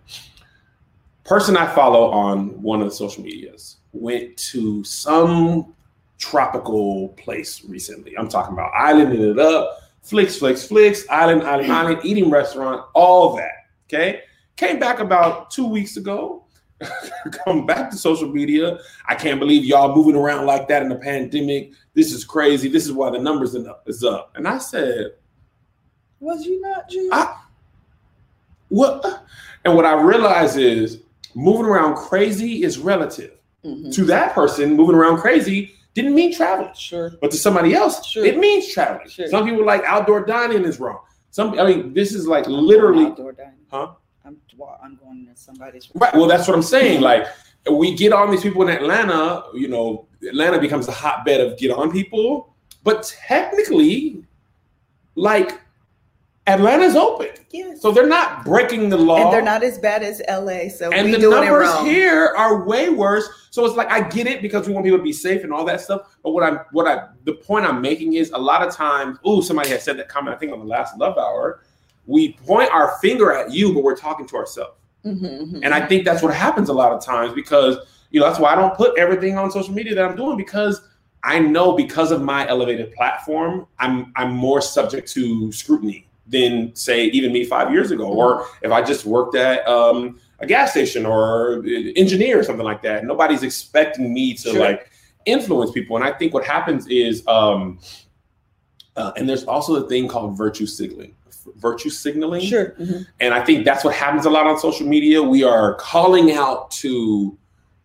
[1.25, 5.75] Person I follow on one of the social medias went to some
[6.19, 8.17] tropical place recently.
[8.19, 11.73] I'm talking about islanding it up, flicks, flicks, flicks, island, island, hmm.
[11.73, 13.53] island, eating restaurant, all that.
[13.89, 14.21] Okay.
[14.57, 16.45] Came back about two weeks ago.
[17.45, 18.79] Come back to social media.
[19.07, 21.73] I can't believe y'all moving around like that in the pandemic.
[21.95, 22.69] This is crazy.
[22.69, 23.83] This is why the numbers is up.
[23.87, 24.33] Is up.
[24.37, 25.13] And I said,
[26.21, 27.11] was you not Jude?
[27.13, 27.41] I,
[28.69, 29.25] what?
[29.65, 31.01] And what I realize is
[31.35, 33.33] moving around crazy is relative.
[33.65, 33.93] Mhm.
[33.95, 36.73] To that person, moving around crazy didn't mean traveling.
[36.75, 37.13] Sure.
[37.21, 38.25] But to somebody else, Sure.
[38.25, 39.09] it means traveling.
[39.09, 39.27] Sure.
[39.29, 40.99] Some people like outdoor dining is wrong.
[41.31, 43.53] Some, I mean, this is like literally, Outdoor dining.
[43.71, 43.93] Huh?
[44.25, 45.91] I'm, well, I'm going to somebody's.
[45.95, 46.15] right.
[46.15, 47.01] Well, that's what I'm saying.
[47.01, 47.27] Like,
[47.71, 51.71] we get on these people in Atlanta, you know, Atlanta becomes the hotbed of get
[51.71, 52.55] on people.
[52.83, 54.25] But technically,
[55.15, 55.61] like,
[56.47, 57.29] Atlanta's open.
[57.51, 57.81] Yes.
[57.81, 59.25] So they're not breaking the law.
[59.25, 60.69] and they're not as bad as LA.
[60.69, 63.29] So and the numbers here are way worse.
[63.51, 65.65] So it's like I get it because we want people to be safe and all
[65.65, 66.03] that stuff.
[66.23, 69.41] But what I'm what I the point I'm making is a lot of times, oh,
[69.41, 71.63] somebody had said that comment, I think on the last love hour,
[72.07, 74.77] we point our finger at you, but we're talking to ourselves.
[75.07, 75.61] Mhm, mhm.
[75.63, 77.79] And I think that's what happens a lot of times because
[78.11, 80.83] you know that's why I don't put everything on social media that I'm doing because
[81.23, 87.07] I know because of my elevated platform, I'm I'm more subject to scrutiny than say
[87.07, 91.07] even me five years ago, or if I just worked at um, a gas station
[91.07, 91.65] or
[91.97, 93.05] engineer or something like that.
[93.05, 94.61] Nobody's expecting me to Sure.
[94.61, 94.91] like
[95.27, 97.79] influence people, and I think what happens is, um,
[98.97, 101.15] uh, and there's also a thing called virtue signaling.
[101.57, 102.75] Virtue signaling, sure.
[102.81, 103.07] mhm.
[103.21, 105.23] and I think that's what happens a lot on social media.
[105.23, 107.37] We are calling out to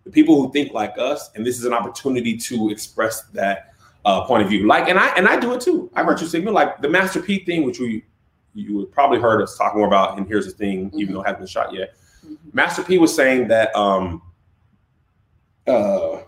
[0.06, 3.74] the people who think like us, and this is an opportunity to express that
[4.06, 4.66] uh, point of view.
[4.66, 5.92] Like, and I and I do it too.
[5.94, 8.06] I virtue signal, like the Master P thing, which we
[8.54, 10.18] you would probably heard us talk more about.
[10.18, 11.94] And here's the thing, even though it hasn't been shot yet.
[12.26, 12.38] Mhm.
[12.54, 14.22] Master P was saying that um,
[15.68, 16.22] uh,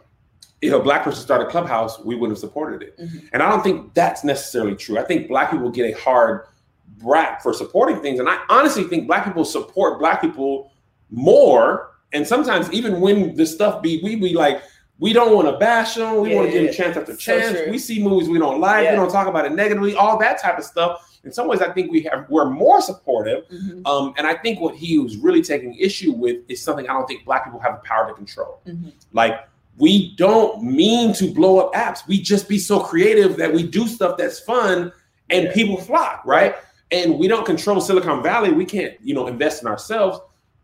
[0.62, 2.98] if a black person started Clubhouse, we wouldn't have supported it.
[3.00, 3.30] Mhm.
[3.34, 5.00] And I don't think that's necessarily true.
[5.00, 6.46] I think black people get a hard
[7.04, 8.20] rap for supporting things.
[8.20, 10.72] And I honestly think black people support black people
[11.10, 11.90] more.
[12.14, 14.62] And sometimes even when the stuff be, we be like,
[15.02, 16.22] we don't want to bash them.
[16.22, 17.58] We Yeah, want to give them chance after chance.
[17.70, 18.88] we see movies we don't like.
[18.90, 19.96] We don't talk about it negatively.
[19.96, 21.20] All that type of stuff.
[21.24, 23.44] In some ways, I think we have we're more supportive.
[23.50, 26.94] Mhm, Um, and I think what he was really taking issue with is something I
[26.94, 28.60] don't think black people have the power to control.
[28.68, 28.92] mhm.
[29.12, 32.08] Like we don't mean to blow up apps.
[32.08, 34.92] We just be so creative that we do stuff that's fun
[35.32, 35.54] and Yeah.
[35.54, 36.56] people flock, right?
[36.92, 38.52] And we don't control Silicon Valley.
[38.52, 40.20] We can't, you know, invest in ourselves.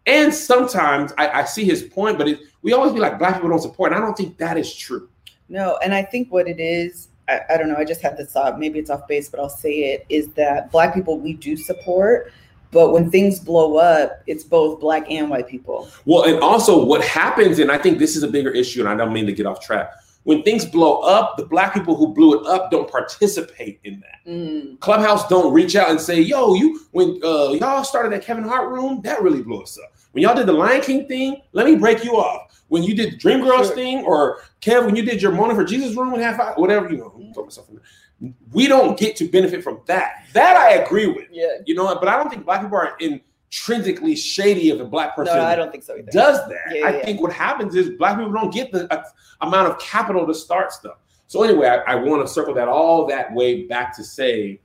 [0.06, 3.48] And sometimes I, I see his point, but it, we always be like, black people
[3.48, 3.94] don't support.
[3.94, 5.08] And I don't think that is true.
[5.48, 8.34] No, and I think what it is, I, I don't know, I just had this
[8.34, 11.56] thought, maybe it's off base, but I'll say it, is that black people we do
[11.56, 12.34] support,
[12.72, 15.88] but when things blow up, it's both black and white people.
[16.04, 18.96] Well, and also what happens, and I think this is a bigger issue, and I
[18.96, 19.90] don't mean to get off track.
[20.24, 24.30] When things blow up, the black people who blew it up don't participate in that.
[24.30, 28.44] Mm, Clubhouse don't reach out and say, "Yo, you when uh, y'all started that Kevin
[28.44, 31.68] Hart room, that really blew us up." When y'all did the Lion King thing, let
[31.68, 32.47] me break you off.
[32.70, 33.76] When you did the Dreamgirls Sure.
[33.76, 36.90] thing, or Kev, when you did your Morning for Jesus room and half hour, whatever
[36.90, 38.34] you know, I'm throwing myself in there.
[38.52, 40.26] we don't get to benefit from that.
[40.34, 41.58] That I agree with, yeah.
[41.66, 41.94] you know.
[41.96, 45.56] But I don't think black people are intrinsically shady if a black person No, I
[45.56, 46.12] don't think so either.
[46.12, 46.76] does that.
[46.76, 47.06] Yeah, I yeah.
[47.06, 49.04] think what happens is black people don't get the uh,
[49.42, 50.98] amount of capital to start stuff.
[51.28, 54.62] So anyway, I, I want to circle that all that way back to say,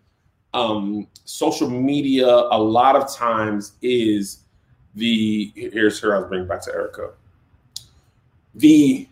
[0.54, 4.44] um, social media a lot of times is
[4.94, 7.12] the here's here I was bringing back to Erica.
[8.54, 9.08] The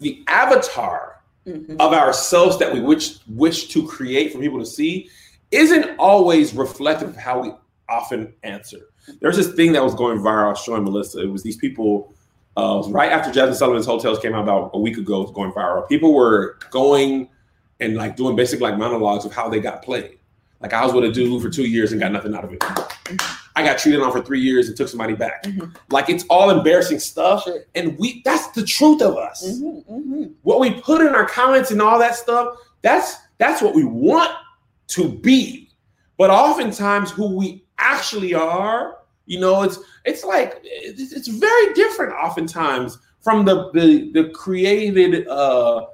[0.00, 1.76] the avatar Mhm.
[1.80, 5.08] of ourselves that we wish wish to create for people to see
[5.52, 7.52] isn't always reflective of how we
[7.88, 8.78] often answer.
[9.20, 10.46] There's this thing that was going viral.
[10.46, 11.22] I was showing Melissa.
[11.22, 12.12] It was these people.
[12.56, 15.18] Uh, it was right after Jazmine Sullivan's Heaux Tales came out about a week ago.
[15.20, 15.88] It was going viral.
[15.88, 17.28] People were going
[17.78, 20.18] and like doing basic like monologues of how they got played.
[20.60, 22.64] Like I was with a dude for two years and got nothing out of it.
[23.56, 25.42] I got treated on for three years and took somebody back.
[25.44, 25.74] Mhm.
[25.90, 27.64] Like it's all embarrassing stuff, Sure.
[27.74, 30.32] and we that's the truth of us Mhm, mhm.
[30.42, 34.30] what we put in our comments and all that stuff that's that's what we want
[34.88, 35.70] to be
[36.18, 42.12] but oftentimes who we actually are you know it's it's like it's, it's very different
[42.14, 45.86] oftentimes from the the, the created uh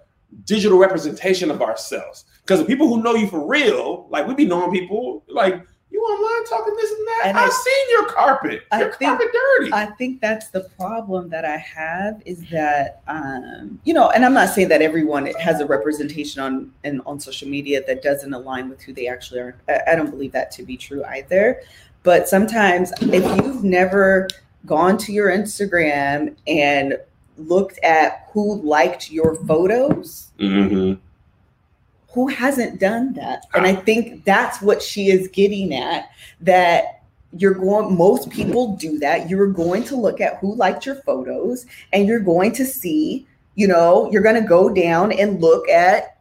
[0.45, 4.45] digital representation of ourselves because the people who know you for real like we be
[4.47, 5.63] knowing people like
[6.03, 9.29] online talking this and that And i've I- seen your carpet I your think- carpet
[9.33, 14.25] dirty I think that's the problem that I have is that um, you know, and
[14.25, 18.33] I'm not saying that everyone has a representation on and on social media that doesn't
[18.33, 19.57] align with who they actually are.
[19.69, 21.63] I, I don't believe that to be true either.
[22.03, 24.29] But sometimes if you've never
[24.67, 26.99] gone to your Instagram and
[27.39, 30.99] looked at who liked your photos, Mhm.
[32.13, 33.47] Who hasn't done that?
[33.55, 38.99] And i think that's what she is getting at that you're going most people do
[38.99, 39.31] that.
[39.31, 43.67] You're going to look at who liked your photos and you're going to see you
[43.67, 46.19] know you're going to go down and look at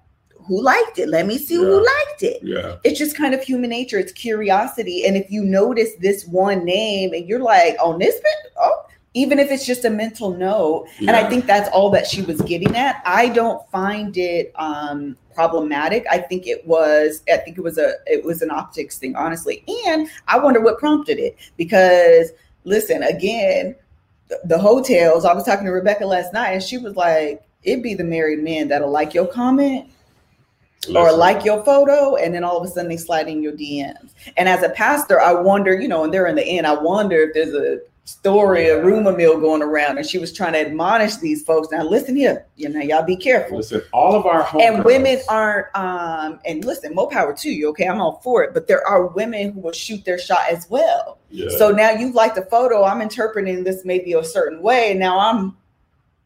[0.47, 1.09] who liked it.
[1.09, 2.41] Let me see who liked it.
[2.41, 2.77] Yeah.
[2.83, 3.99] It's just kind of human nature.
[3.99, 5.05] It's curiosity.
[5.05, 9.39] And if you notice this one name and you're like on this bit oh even
[9.39, 10.87] if it's just a mental note.
[10.99, 13.01] And i think that's all that she was getting at.
[13.05, 16.05] I don't find it um problematic.
[16.09, 19.63] I think it was i think it was a it was an optics thing honestly.
[19.87, 22.31] And i wonder what prompted it because
[22.63, 23.75] listen again
[24.27, 27.43] the, the Heaux Tales i was talking to rebecca last night and she was like
[27.63, 29.89] it'd be the married men that'll like your comment
[30.95, 34.13] or like your photo, and then all of a sudden they slide in your DMs.
[34.37, 37.17] And as a pastor, I wonder, you know, and they're in the end, I wonder
[37.17, 41.17] if there's a story, a rumor mill going around, and she was trying to admonish
[41.17, 41.69] these folks.
[41.71, 43.57] Now, listen here, you know, y'all be careful.
[43.57, 47.69] Listen, all of our home And women aren't, um, and listen, more power to you,
[47.69, 47.87] okay?
[47.87, 51.19] I'm all for it, but there are women who will shoot their shot as well.
[51.29, 51.49] Yeah.
[51.57, 55.19] So now you like the photo, I'm interpreting this maybe a certain way, and now
[55.19, 55.57] I'm,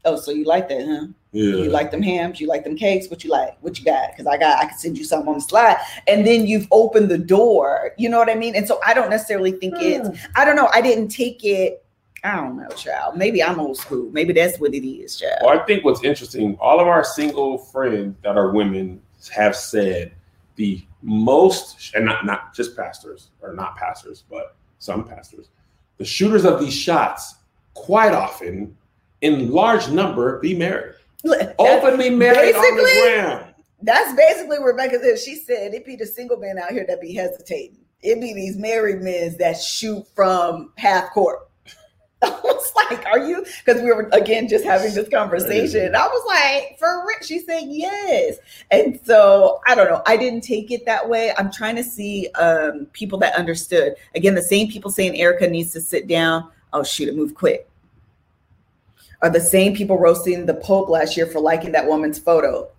[0.06, 1.08] oh, so you like that, huh?
[1.32, 1.64] yeah.
[1.64, 2.40] You like them hams?
[2.40, 3.10] You like them cakes?
[3.10, 3.58] What you like?
[3.62, 4.12] What you got?
[4.12, 5.78] Because I got, I can send you something on the slide,
[6.08, 7.92] and then you've opened the door.
[7.98, 8.56] You know what I mean?
[8.56, 10.08] And so I don't necessarily think it's.
[10.08, 10.16] Hmm.
[10.36, 10.70] I don't know.
[10.74, 11.84] I didn't take it.
[12.24, 13.18] I don't know, child.
[13.18, 14.10] Maybe I'm old school.
[14.12, 15.40] Maybe that's what it is, child.
[15.44, 19.02] Well, I think what's interesting, all of our single friends that are women
[19.32, 20.12] have said
[20.56, 25.50] the most, and not not just pastors or not pastors, but some pastors,
[25.98, 27.36] the shooters of these shots
[27.74, 28.76] quite often,
[29.26, 33.54] in large number, be married, That's, openly married on the ground.
[33.82, 35.18] that's basically what Rebecca said.
[35.20, 37.78] She said it'd be the single men out here that be hesitating.
[38.04, 41.50] It'd be these married men that shoot from half court.
[42.22, 45.96] I was like, "Are you?" Because we were again just having this conversation.
[45.96, 48.38] I was like, "For real?" She said, "Yes."
[48.70, 50.04] And so I don't know.
[50.06, 51.34] I didn't take it that way.
[51.38, 53.96] I'm trying to see um, people that understood.
[54.14, 56.50] Again, the same people saying Erica needs to sit down.
[56.74, 57.68] Oh shoot, it moved quick.
[59.22, 62.70] Are the same people roasting the Pope last year for liking that woman's photo?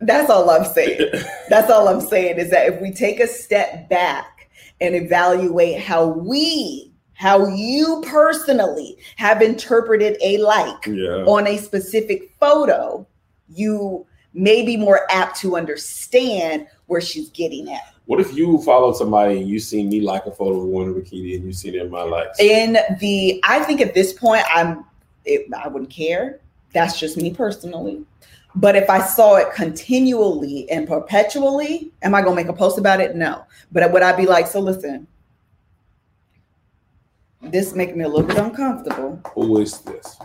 [0.00, 1.10] That's all I'm saying.
[1.48, 4.48] That's all I'm saying is that if we take a step back
[4.80, 11.24] and evaluate how we, how you personally have interpreted a like Yeah.
[11.26, 13.06] on a specific photo,
[13.48, 17.94] you may be more apt to understand where she's getting at.
[18.08, 21.36] What if you followed somebody and you seen me like a photo of one bikini
[21.36, 22.40] and you seen it in my likes?
[22.40, 24.86] In the, I think at this point, I'm,
[25.26, 26.40] it, I wouldn't care.
[26.72, 28.06] That's just me personally.
[28.54, 33.02] But if I saw it continually and perpetually, am I gonna make a post about
[33.02, 33.14] it?
[33.14, 33.44] No.
[33.72, 35.06] But would I be like, so listen,
[37.42, 39.20] this making me a little bit uncomfortable.
[39.34, 40.18] Who is this?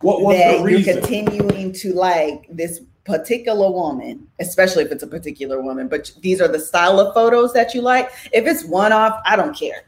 [0.00, 0.84] What was that the reason?
[0.84, 5.88] you're continuing to like this particular woman, especially if it's a particular woman.
[5.88, 8.10] But these are the style of photos that you like.
[8.32, 9.84] If it's one off, I don't care.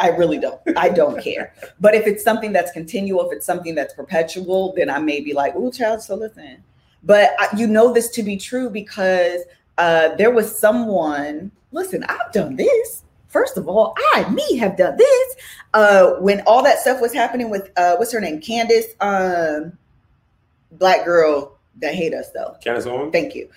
[0.00, 0.60] I really don't.
[0.76, 1.54] I don't care.
[1.80, 5.32] But if it's something that's continual, if it's something that's perpetual, then I may be
[5.32, 6.62] like, "Ooh, child, so listen."
[7.02, 9.40] But I, you know this to be true because
[9.78, 11.50] uh, there was someone.
[11.72, 13.04] Listen, I've done this.
[13.28, 15.36] First of all, I me have done this.
[15.72, 19.76] Uh, when all that stuff was happening with uh, what's her name, Candace, um,
[20.72, 22.56] black girl that hate us though.
[22.62, 23.12] Candace Owens?
[23.12, 23.48] Thank you.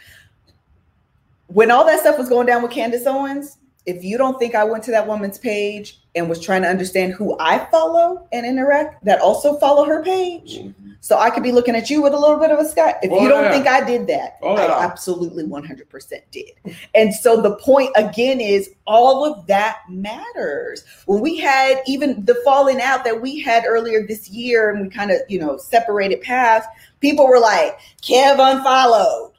[1.47, 4.63] When all that stuff was going down with Candace Owens, if you don't think I
[4.63, 9.03] went to that woman's page and was trying to understand who I follow and interact,
[9.05, 10.59] that also follow her page.
[10.59, 10.73] Mhm.
[11.03, 12.95] So I could be looking at you with a little bit of a sky.
[13.03, 13.51] If Oh, you don't yeah.
[13.51, 14.79] think I did that, Oh, I yeah.
[14.89, 16.51] absolutely 100% did.
[16.95, 20.85] And so the point again is all of that matters.
[21.05, 24.89] When we had even the falling out that we had earlier this year and we
[24.89, 26.67] kind of, you know, separated paths,
[27.01, 29.33] people were like, Kev unfollowed.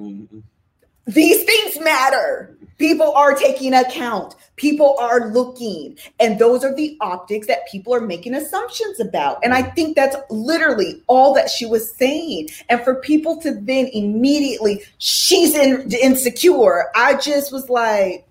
[0.00, 0.44] Mhm.
[1.08, 2.56] These things matter.
[2.78, 4.36] People are taking account.
[4.54, 5.98] People are looking.
[6.20, 9.38] And those are the optics that people are making assumptions about.
[9.42, 12.48] And I think that's literally all that she was saying.
[12.68, 16.86] And for people to then immediately, she's in, insecure.
[16.94, 18.24] I just was like,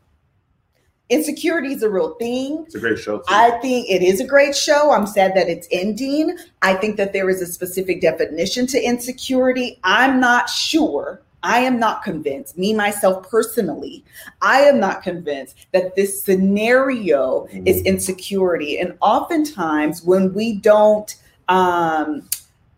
[1.09, 2.63] insecurity is a real thing.
[2.65, 3.17] It's a great show.
[3.17, 3.23] Too.
[3.29, 4.91] I think it is a great show.
[4.91, 6.37] I'm sad that it's ending.
[6.61, 9.79] I think that there is a specific definition to insecurity.
[9.83, 11.21] I'm not sure.
[11.47, 14.03] I am not convinced, me myself personally,
[14.41, 18.79] I am not convinced that this scenario is insecurity.
[18.79, 21.15] And oftentimes, when we don't,
[21.47, 22.27] um,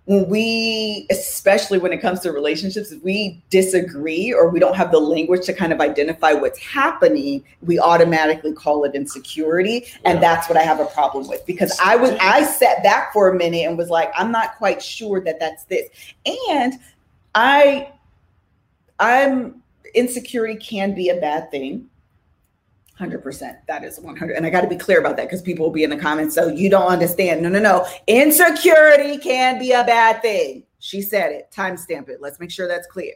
[0.05, 4.91] when we, especially when it comes to relationships, if we disagree or we don't have
[4.91, 9.85] the language to kind of identify what's happening, we automatically call it insecurity.
[10.05, 10.21] And Yeah.
[10.21, 13.35] that's what I have a problem with because I was, I sat back for a
[13.35, 15.89] minute and was like, I'm not quite sure that that's this.
[16.51, 16.73] And
[17.33, 17.93] I,
[18.99, 19.61] I'm,
[19.93, 21.89] insecurity can be a bad thing.
[22.99, 23.57] 100%.
[23.67, 24.35] That is 100.
[24.35, 26.35] And I got to be clear about that because people will be in the comments.
[26.35, 27.41] So you don't understand.
[27.41, 27.87] No, no, no.
[28.07, 30.63] Insecurity can be a bad thing.
[30.79, 31.49] She said it.
[31.55, 32.19] Timestamp it.
[32.19, 33.13] Let's make sure that's clear.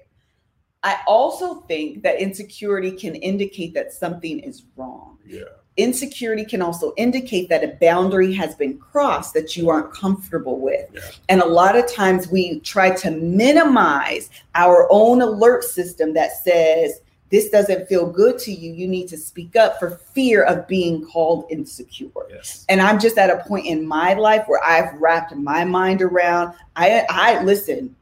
[0.83, 5.17] I also think that insecurity can indicate that something is wrong.
[5.25, 5.43] yeah.
[5.75, 10.87] Insecurity can also indicate that a boundary has been crossed that you aren't comfortable with.
[10.93, 11.01] Yeah.
[11.29, 17.01] And a lot of times we try to minimize our own alert system that says,
[17.31, 18.71] this doesn't feel good to you.
[18.71, 22.11] You need to speak up for fear of being called insecure.
[22.29, 22.63] Yes.
[22.69, 26.53] And I'm just at a point in my life where I've wrapped my mind around.
[26.75, 27.95] I, I listen.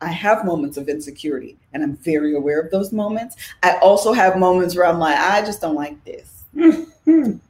[0.00, 3.36] I have moments of insecurity and I'm very aware of those moments.
[3.62, 6.35] I also have moments where I'm like, I just don't like this.
[7.06, 7.40] and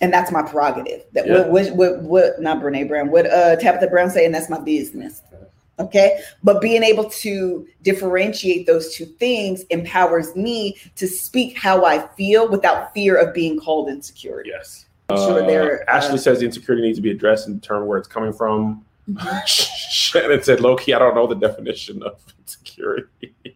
[0.00, 1.02] that's my prerogative.
[1.12, 1.46] That Yeah.
[1.48, 5.22] what, what, what, not Brene Brown, what uh, Tabitha Brown saying, that's my business.
[5.78, 6.20] Okay.
[6.42, 12.48] But being able to differentiate those two things empowers me to speak how I feel
[12.48, 14.42] without fear of being called insecure.
[14.46, 14.86] Yes.
[15.08, 17.86] I'm sure Uh, they're, uh, Ashley says the insecurity needs to be addressed and determine
[17.88, 18.84] where it's coming from.
[19.10, 19.46] Mhm.
[19.46, 23.34] Shannon said, low key, I don't know the definition of insecurity.
[23.44, 23.54] That's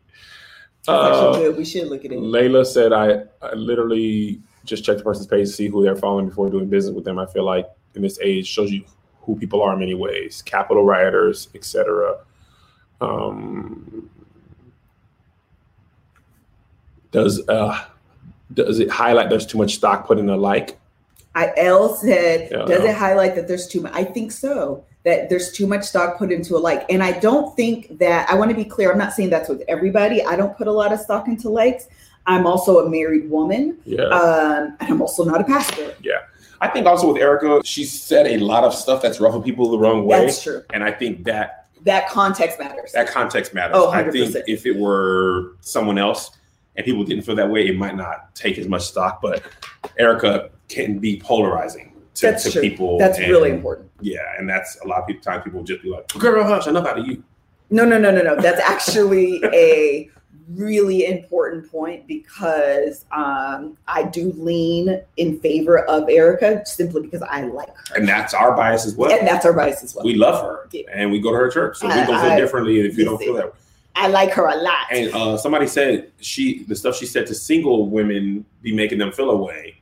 [0.88, 1.56] Uh, good.
[1.56, 2.18] We should look at it.
[2.18, 4.40] Layla said, I, I literally
[4.70, 7.18] just check the person's page to see who they're following before doing business with them.
[7.18, 8.84] I feel like in this age shows you
[9.22, 12.18] who people are in many ways, Capitol rioters, etc.
[13.00, 14.08] Um,
[17.10, 17.84] does uh,
[18.54, 20.78] does it highlight there's too much stock put in a like?
[21.34, 23.92] I L said, does it highlight that there's too much?
[23.92, 24.84] I think so.
[25.04, 26.84] That there's too much stock put into a like.
[26.90, 28.92] And I don't think that I want to be clear.
[28.92, 30.22] I'm not saying that's with everybody.
[30.22, 31.88] I don't put a lot of stock into likes.
[32.26, 33.78] I'm also a married woman.
[33.84, 34.04] Yeah.
[34.04, 35.94] Um, and I'm also not a pastor.
[36.02, 36.18] Yeah.
[36.60, 39.78] I think also with Erica, she said a lot of stuff that's ruffled people the
[39.78, 40.26] wrong way.
[40.26, 40.62] That's true.
[40.74, 42.92] and I think that That context matters.
[42.92, 43.76] that context matters.
[43.78, 46.30] Oh, I think if it were someone else
[46.76, 49.22] and people didn't feel that way, it might not take as much stock.
[49.22, 49.42] But
[49.98, 52.60] Erica can be polarizing to, That's to true.
[52.60, 52.98] people.
[52.98, 53.88] That's and- really important.
[54.02, 55.22] Yeah, and that's a lot of people.
[55.22, 57.22] Time people just be like, "Girl, hush, enough out of you."
[57.70, 58.36] No, no, no, no, no.
[58.36, 60.10] That's actually a
[60.54, 67.42] really important point because um, I do lean in favor of Erica simply because I
[67.42, 67.96] like her.
[67.96, 69.10] And that's our bias as well.
[69.12, 70.04] and that's our bias as well.
[70.04, 70.82] we love her, Yeah.
[70.92, 73.18] and we go to her church, so we gonna feel I- differently if you don't
[73.18, 73.46] feel that.
[73.46, 73.52] way.
[73.96, 74.86] I like her a lot.
[74.90, 79.12] And uh, somebody said she the stuff she said to single women be making them
[79.12, 79.76] feel away.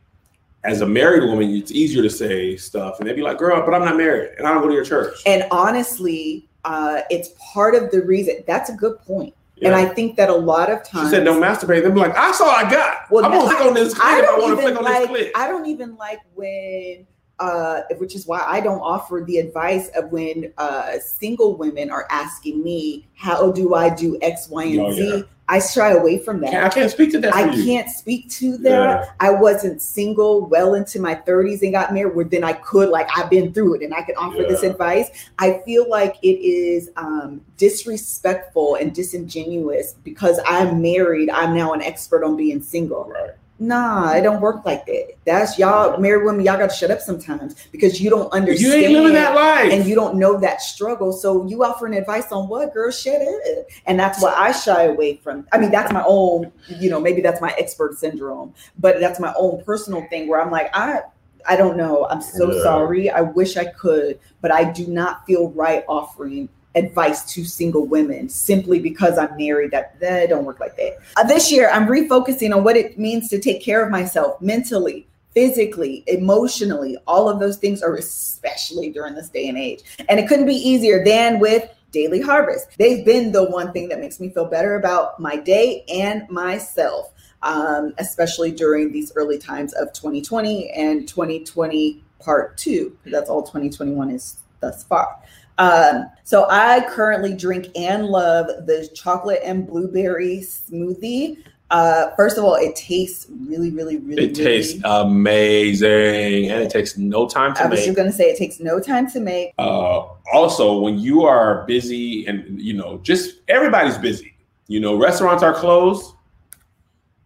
[0.65, 3.75] As a married woman, it's easier to say stuff, and they'd be like, "Girl, but
[3.75, 7.75] I'm not married, and I don't go to your church." And honestly, uh, it's part
[7.77, 8.43] of the reason.
[8.47, 9.35] That's a good point.
[9.63, 12.17] And I think that a lot of times She said, "Don't masturbate." They'd be like,
[12.17, 13.11] "I saw I got.
[13.11, 14.07] Well, I'm gonna click on this clip.
[14.07, 15.01] I I, don't want to even click on like.
[15.01, 17.07] this clip." I don't even like when,
[17.39, 22.07] uh, which is why I don't offer the advice of when uh, single women are
[22.11, 25.23] asking me, "How do I do X, Y, and Oh, Z?" yeah.
[25.51, 26.53] I shy away from that.
[26.65, 27.35] I can't speak to that.
[27.35, 28.71] I can't speak to that.
[28.71, 29.11] Yeah.
[29.21, 33.09] I wasn't single well into my 30s and got married, where then I could, like,
[33.17, 35.09] I've been through it and I can offer this advice.
[35.39, 41.31] I feel like it is um, disrespectful and disingenuous because I'm married.
[41.31, 43.05] I'm now an expert on being single.
[43.05, 43.31] Right.
[43.61, 45.15] Nah, it don't work like that.
[45.25, 48.73] That's y'all, married women, y'all got to shut up sometimes because you don't understand.
[48.73, 49.73] You ain't living that life.
[49.73, 51.13] and you don't know that struggle.
[51.13, 52.91] So you offering advice on what, girl?
[52.93, 53.67] Shut up.
[53.87, 55.47] And that's why I shy away from.
[55.53, 56.53] I mean, that's my own.
[56.69, 60.51] You know, maybe that's my expert syndrome, but that's my own personal thing where I'm
[60.53, 61.01] like, I,
[61.49, 62.07] I don't know.
[62.11, 62.63] I'm so Yeah.
[62.63, 63.11] sorry.
[63.11, 68.29] I wish I could, but I do not feel right offering advice to single women
[68.29, 69.71] simply because I'm married.
[69.71, 70.99] That that don't work like that.
[71.17, 75.07] Uh, this year, I'm refocusing on what it means to take care of myself mentally,
[75.35, 76.97] physically, emotionally.
[77.07, 79.81] All of those things are especially during this day and age.
[80.09, 82.69] And it couldn't be easier than with Daily Harvest.
[82.79, 87.13] They've been the one thing that makes me feel better about my day and myself,
[87.43, 92.97] um, especially during these early times of 2020 and 2020 part two.
[93.03, 95.17] 'cause That's all 2021 is thus far.
[95.59, 101.39] Um, so I currently drink and love the chocolate and blueberry smoothie.
[101.71, 104.25] Uh, first of all, it tastes really, really, really.
[104.25, 107.67] it tastes really- amazing, and it takes no time to make.
[107.67, 109.53] I was just gonna say it takes no time to make.
[109.59, 114.35] uh, also, when you are busy, and you know, just everybody's busy.
[114.69, 116.15] You know, restaurants are closed.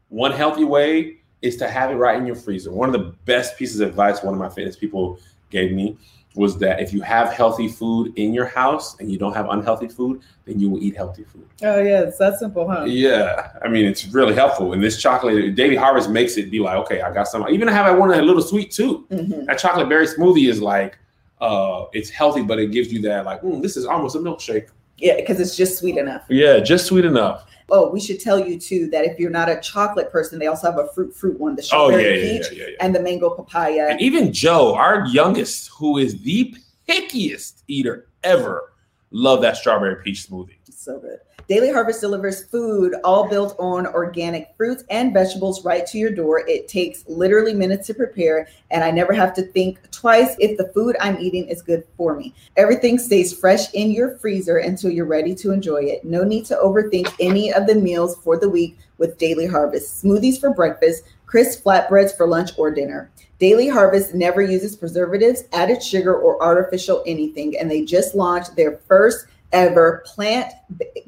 [0.09, 2.73] One healthy way is to have it right in your freezer.
[2.73, 5.19] One of the best pieces of advice one of my fitness people
[5.51, 5.97] gave me
[6.35, 9.89] was that if you have healthy food in your house and you don't have unhealthy
[9.89, 11.47] food, then you will eat healthy food.
[11.63, 12.85] Oh yeah, it's that simple, huh?
[12.85, 14.73] Yeah, I mean it's really helpful.
[14.73, 17.47] And this chocolate, Daily Harvest makes it be like, okay, I got some.
[17.49, 19.07] Even have I want a little sweet too.
[19.11, 19.47] Mhm.
[19.47, 20.99] That chocolate berry smoothie is like,
[21.41, 24.69] uh, it's healthy, but it gives you that like, mm, this is almost a milkshake.
[24.99, 26.25] Yeah, because it's just sweet enough.
[26.29, 27.45] Yeah, just sweet enough.
[27.75, 30.71] Oh, we should tell you too that if you're not a chocolate person, they also
[30.71, 32.77] have a fruit fruit one, the Oh strawberry yeah, yeah, peach yeah, yeah.
[32.81, 33.87] and the mango papaya.
[33.89, 36.55] And even Joe, our youngest, who is the
[36.87, 38.75] pickiest eater ever,
[39.11, 40.57] love that strawberry peach smoothie.
[40.83, 41.21] So good.
[41.47, 46.45] Daily Harvest delivers food all built on organic fruits and vegetables right to your door.
[46.49, 50.73] It takes literally minutes to prepare, and I never have to think twice if the
[50.75, 52.35] food I'm eating is good for me.
[52.57, 56.05] Everything stays fresh in your freezer until you're ready to enjoy it.
[56.05, 60.03] No need to overthink any of the meals for the week with Daily Harvest.
[60.03, 63.09] Smoothies for breakfast, crisp flatbreads for lunch or dinner.
[63.39, 68.79] Daily Harvest never uses preservatives, added sugar, or artificial anything, and they just launched their
[68.89, 70.53] first ever plant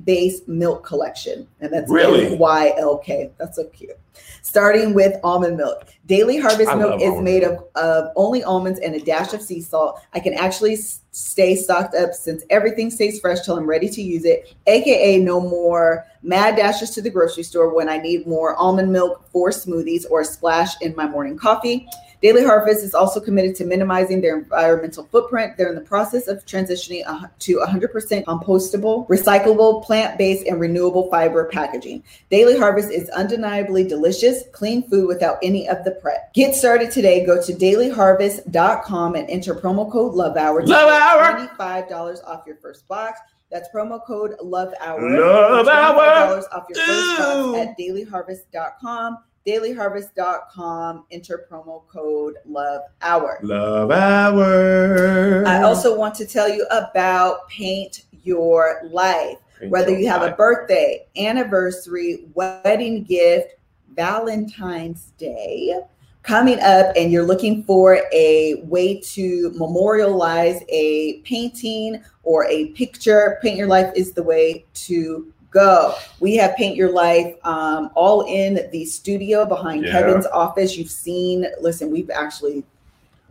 [0.05, 1.47] based milk collection.
[1.61, 2.37] And that's Really?
[2.37, 3.33] YLK.
[3.39, 3.99] That's so cute.
[4.43, 5.87] Starting with almond milk.
[6.07, 7.71] Daily Harvest I milk is made milk.
[7.75, 10.01] of, of only almonds and a dash of sea salt.
[10.13, 14.25] I can actually stay stocked up since everything stays fresh till I'm ready to use
[14.25, 14.55] it.
[14.67, 19.25] AKA, no more mad dashes to the grocery store when I need more almond milk
[19.33, 21.89] for smoothies or a splash in my morning coffee.
[22.25, 25.59] Daily Harvest is also committed to minimizing their environmental footprint.
[25.59, 27.05] They're in the process of transitioning
[27.41, 32.03] to 100% compostable, recyclable, plant based, and renewable fiber packaging.
[32.31, 36.33] Daily Harvest is undeniably delicious, clean food without any of the prep.
[36.33, 37.27] Get started today.
[37.27, 41.91] Go to dailyharvest.com and enter promo code LOVEHOUR to Love get Hour.
[41.91, 43.21] $25 off your first box.
[43.51, 45.11] That's promo code Love Hour.
[45.11, 46.41] Love Hour.
[46.41, 49.19] $25 off your first box at dailyharvest.com.
[49.47, 51.05] Dailyharvest.com.
[51.11, 53.39] Enter promo code Love Hour.
[53.43, 55.47] Love hour.
[55.47, 59.39] I also want to tell you about Paint Your Life.
[59.69, 63.55] Whether you have a birthday, anniversary, wedding gift,
[63.95, 65.81] Valentine's Day
[66.23, 73.39] coming up, and you're looking for a way to memorialize a painting or a picture,
[73.43, 75.95] Paint Your Life is the way to go.
[76.21, 79.93] We have Paint Your Life um, all in the studio behind Yeah.
[79.93, 80.77] Kevin's office.
[80.77, 82.65] You've seen, listen, we've actually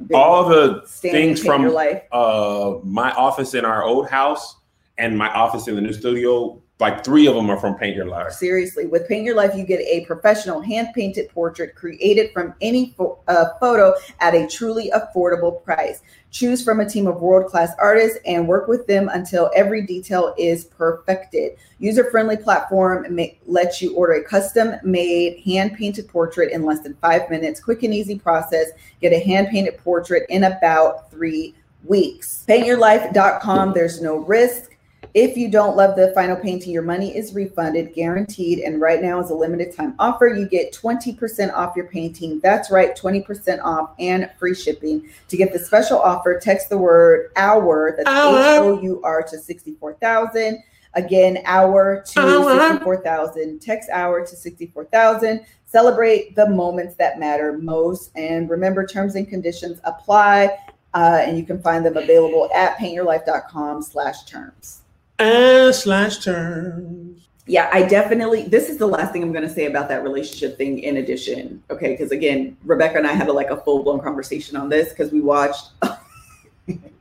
[0.07, 1.67] been all the things from
[2.11, 4.55] uh my office in our old house
[4.97, 8.07] and my office in the new studio, like three of them are from Paint Your
[8.07, 8.33] Life.
[8.33, 12.93] Seriously, with Paint Your Life, you get a professional hand painted portrait created from any
[12.97, 16.01] pho- uh, photo at a truly affordable price.
[16.31, 20.35] Choose from a team of world class artists and work with them until every detail
[20.37, 21.53] is perfected.
[21.79, 26.81] User friendly platform may, lets you order a custom made hand painted portrait in less
[26.81, 27.61] than five minutes.
[27.61, 28.71] Quick and easy process.
[28.99, 31.55] Get a hand painted portrait in about three
[31.85, 32.43] weeks.
[32.49, 33.73] PaintYourLife.com.
[33.73, 34.72] There's no risk.
[35.13, 38.59] If you don't love the final painting, your money is refunded, guaranteed.
[38.59, 40.27] And right now is a limited time offer.
[40.27, 42.39] You get 20% off your painting.
[42.39, 45.09] That's right, 20% off and free shipping.
[45.27, 48.15] To get the special offer, text the word hour, that's H.
[48.15, 50.63] O U R to 64,000.
[50.95, 52.59] Again, hour to Hour.
[52.59, 53.59] 64,000.
[53.59, 55.45] Text hour to 64,000.
[55.65, 58.11] Celebrate the moments that matter most.
[58.15, 60.57] And remember, terms and conditions apply.
[60.93, 64.82] Uh, and you can find them available at paintyourlife.com slash terms
[65.19, 67.27] And slash terms.
[67.45, 70.57] yeah i definitely this is the last thing i'm going to say about that relationship
[70.57, 74.55] thing in addition okay because again rebecca and i had a, like a full-blown conversation
[74.57, 75.71] on this because we watched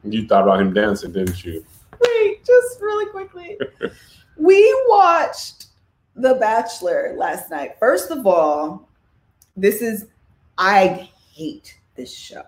[0.05, 1.65] You thought about him dancing, didn't you?
[2.01, 3.59] wait just really quickly
[4.37, 5.67] we watched
[6.17, 8.89] the bachelor last night first of all
[9.57, 10.07] this is
[10.59, 12.43] i hate this show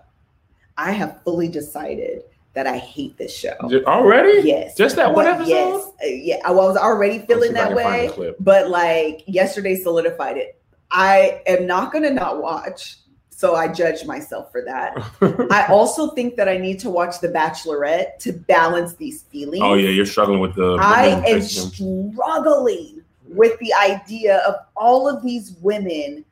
[0.77, 2.23] i have fully decided
[2.55, 3.53] that i hate this show
[3.85, 4.47] Already?
[4.47, 5.47] yes Just that one But episode?
[5.49, 10.59] yes uh, yeah i was already feeling that way but like yesterday solidified it.
[10.91, 12.97] I am not going to not watch,
[13.31, 14.93] so I judge myself for that.
[15.51, 19.61] I also think that I need to watch The Bachelorette to balance these feelings.
[19.63, 20.77] oh yeah, you're struggling with the.
[20.77, 26.23] the I am struggling with the idea of all of these women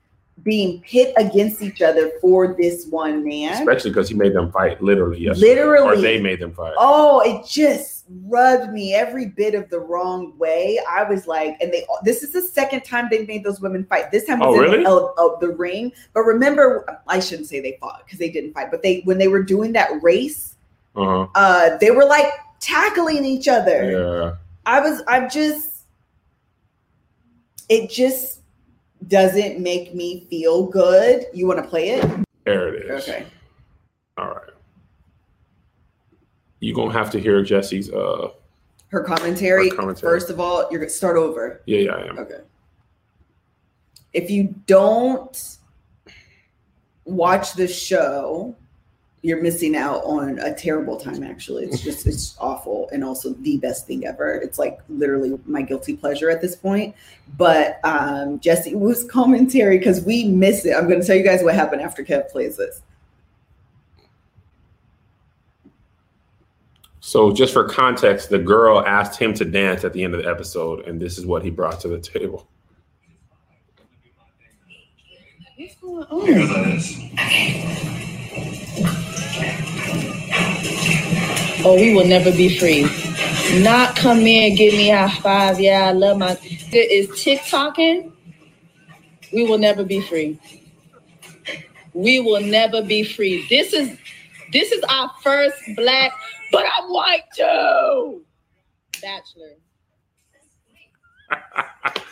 [0.42, 3.54] being pit against each other for this one man.
[3.54, 5.48] especially because he made them fight literally yesterday.
[5.50, 5.98] Literally.
[6.00, 6.74] or they made them fight.
[6.78, 10.78] Oh, it just rubbed me every bit of the wrong way.
[10.90, 14.12] I was like, and they this is the second time they've made those women fight.
[14.12, 14.84] This time was Oh, in really?
[14.84, 15.94] the, of- of the ring.
[16.14, 19.30] But remember, I shouldn't say they fought because they didn't fight, but they when they
[19.30, 20.56] were doing that race,
[20.96, 21.28] Uh-huh.
[21.36, 22.26] uh, they were like
[22.60, 23.92] tackling each other.
[23.92, 24.32] Yeah.
[24.66, 25.84] I was I'm just
[27.70, 28.42] it just
[29.08, 31.26] doesn't make me feel good.
[31.34, 32.06] You want to play it?
[32.46, 33.08] There it is.
[33.08, 33.26] Okay.
[34.18, 34.50] All right.
[36.60, 38.30] You're gonna have to hear Jesse's uh
[38.90, 39.70] Her commentary.
[39.70, 40.10] Her commentary.
[40.12, 41.62] First of all, you're gonna start over.
[41.66, 42.20] yeah, yeah, I am.
[42.20, 42.40] Okay.
[44.14, 45.58] If you don't
[47.06, 48.56] watch the show,
[49.24, 51.64] you're missing out on a terrible time actually.
[51.64, 54.36] It's just it's awful and also the best thing ever.
[54.36, 56.94] It's like literally my guilty pleasure at this point.
[57.38, 60.76] But um Jesse Wu's commentary because we miss it.
[60.76, 62.82] I'm gonna tell you guys what happened after Kev plays this.
[67.00, 70.30] So just for context, the girl asked him to dance at the end of the
[70.30, 72.48] episode, and this is what he brought to the table.
[75.58, 76.04] What's going
[78.90, 79.10] on?
[81.66, 82.84] Oh, we will never be free.
[83.62, 85.60] Not come in, give me high five.
[85.60, 86.38] Yeah, I love my.
[86.44, 88.12] It is TikToking.
[89.32, 90.40] We will never be free.
[91.94, 93.46] We will never be free.
[93.50, 93.98] This is
[94.52, 96.12] this is our first black,
[96.52, 98.24] but I'm white too.
[99.02, 99.54] Bachelor.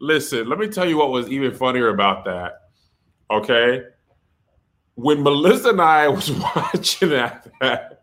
[0.00, 2.54] Listen, let me tell you what was even funnier about that.
[3.30, 3.82] Okay.
[4.94, 8.02] When Melissa and I was watching that,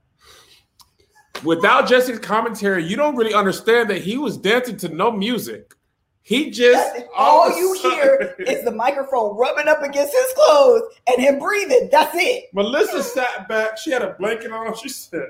[1.43, 5.73] without Jesse's commentary, you don't really understand that he was dancing to no music.
[6.21, 11.19] He just all, you sudden- hear is the microphone rubbing up against his clothes and
[11.21, 11.89] him breathing.
[11.91, 12.45] That's it.
[12.53, 13.77] Melissa sat back.
[13.77, 14.75] She had a blanket on.
[14.77, 15.29] She said,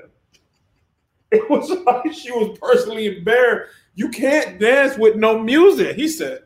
[1.30, 3.72] "It was like she was personally embarrassed.
[3.94, 6.42] You can't dance with no music." He said,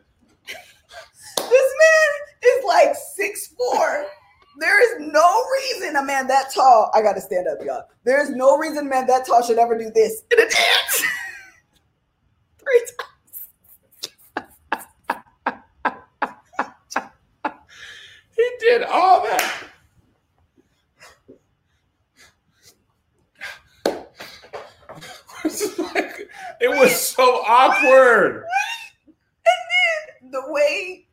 [1.37, 4.05] This man is like six four.
[4.57, 6.89] There is no reason a man that tall.
[6.93, 7.83] I gotta stand up, y'all.
[8.05, 11.03] There is no reason a man that tall should ever do this in a dance.
[12.59, 12.81] Three
[14.37, 14.51] times.
[18.35, 19.63] "He did all that."
[25.45, 26.29] Like-
[26.59, 28.45] it was so awkward.
[29.45, 31.04] And then the way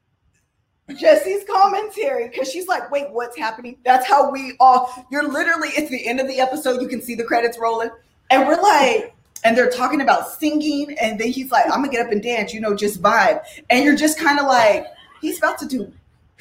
[0.92, 3.76] Jesse's commentary, because she's like, wait, what's happening?
[3.84, 6.80] That's how we all, you're literally, it's the end of the episode.
[6.80, 7.90] You can see the credits rolling.
[8.30, 9.14] And we're like,
[9.44, 10.96] and they're talking about singing.
[11.00, 13.42] And then he's like, I'm going to get up and dance, you know, just vibe.
[13.70, 14.86] And you're just kind of like,
[15.20, 15.92] he's about to do,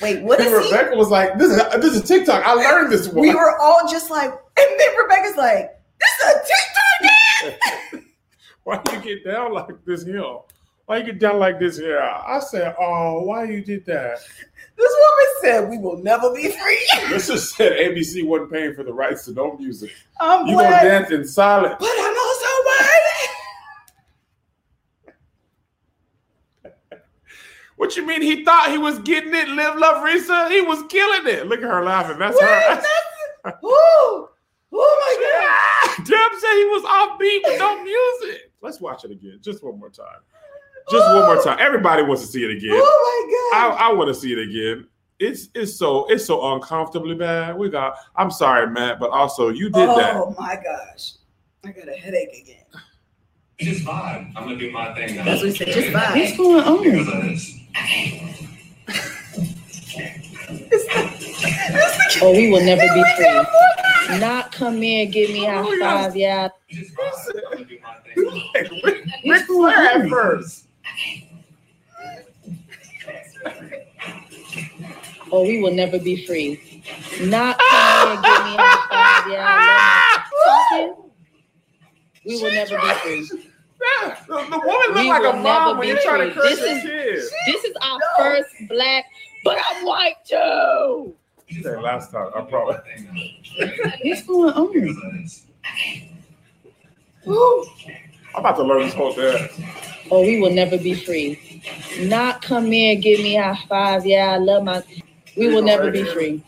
[0.02, 0.54] wait, what is he?
[0.54, 2.43] Rebecca was like, "This is this is TikTok.
[2.45, 6.36] I learned this one." We were all just like, and then Rebecca's like, this is
[6.36, 8.06] a TikTok dance.
[8.64, 10.24] why do you get down like this here?
[10.92, 12.02] Why you get down like this here?
[12.02, 14.20] I said, oh, why you did that?
[14.76, 16.86] This woman said, we will never be free.
[17.10, 19.94] This just said ABC wasn't paying for the rights to no music.
[20.20, 21.78] I'm You gonna dance in silence.
[21.80, 22.46] But I'm also
[26.74, 27.00] worthy.
[27.78, 28.22] What you mean?
[28.22, 29.48] He thought he was getting it.
[29.48, 30.50] Live, love, Risa.
[30.52, 31.48] He was killing it.
[31.48, 32.20] Look at her laughing.
[32.20, 32.76] That's Wait, her.
[32.76, 34.28] that's- Ooh.
[34.28, 34.28] Oh
[34.74, 36.06] my god.
[36.06, 38.52] Deb said he was offbeat with no music.
[38.62, 40.20] Let's watch it again, just one more time.
[40.92, 41.58] Just one more time.
[41.60, 42.72] Everybody wants to see it again.
[42.74, 43.78] Oh my I, god.
[43.80, 44.88] I want to see it again.
[45.20, 47.58] It's it's so it's so uncomfortably bad.
[47.58, 47.96] We got.
[48.16, 50.16] I'm sorry, Matt, but also you did oh that.
[50.16, 51.14] oh my gosh.
[51.64, 52.64] I got a headache again.
[53.60, 54.32] Just vibe.
[54.36, 55.24] I'm gonna do my thing now.
[55.24, 55.68] That's what he said.
[55.68, 56.16] Just vibe.
[56.16, 56.38] What's vibe.
[56.38, 56.84] going on?
[56.84, 57.58] Because of this.
[62.24, 64.20] Oh, we will never be free.
[64.20, 66.50] Not come in, give me a high oh five, yeah.
[66.70, 67.12] Just vibe.
[67.36, 68.52] I'm gonna do my thing.
[68.54, 70.68] Like, Ric Ric Flair at first.
[75.32, 76.84] Oh, we will never be free.
[77.22, 79.45] Not come in, give me a high five, yeah.
[79.47, 81.12] I love my- Talking.
[82.26, 82.93] We will never be
[83.28, 83.43] free.
[83.82, 86.60] Yeah, the, the woman looked like a mom when be you're trying to curse This
[86.60, 87.34] your is- kids.
[87.47, 89.06] This is our first black,
[89.43, 91.16] but I'm white too.
[91.47, 92.30] She said last time.
[92.36, 92.82] I promise.
[94.04, 94.72] What's going on?
[94.74, 95.45] Because of this.
[98.34, 99.60] I'm about to learn this whole dance.
[100.10, 101.62] Oh, we will never be free.
[102.02, 104.32] Not come in, give me a high five, yeah.
[104.32, 104.84] I love my.
[105.38, 106.44] We will never be free.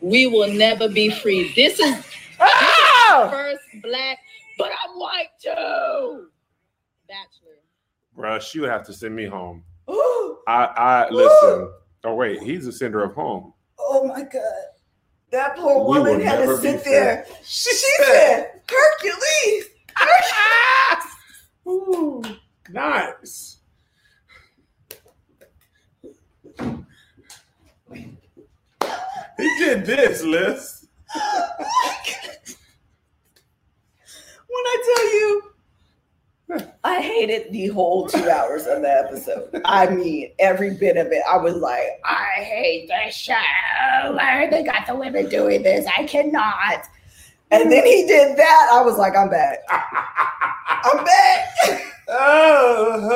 [0.00, 1.52] We will never be free.
[1.54, 2.04] This is
[2.40, 3.28] Ah!
[3.30, 4.18] first black,
[4.58, 6.28] but I'm white too.
[7.08, 7.58] Bachelor.
[8.16, 9.62] Bruh, she would have to send me home.
[9.90, 10.38] Ooh.
[10.46, 11.70] I, I listen.
[12.04, 13.52] Oh wait, he's a sender of home.
[13.78, 14.42] Oh my god.
[15.30, 17.26] That poor We woman had to sit there.
[17.44, 17.72] She,
[18.04, 19.64] said, Hercules.
[21.66, 22.22] Ooh,
[22.70, 23.58] nice.
[29.36, 30.86] He did this, Liz.
[31.14, 31.24] when
[34.48, 35.54] I tell you,
[36.84, 39.60] I hated the whole two hours of the episode.
[39.64, 41.22] I mean, every bit of it.
[41.28, 43.34] I was like, I hate this show.
[43.34, 45.86] Why are they got the women doing this?
[45.98, 46.84] I cannot.
[47.50, 48.68] And then he did that.
[48.72, 49.58] I was like, I'm back.
[49.70, 51.48] I'm back.
[52.08, 53.08] oh,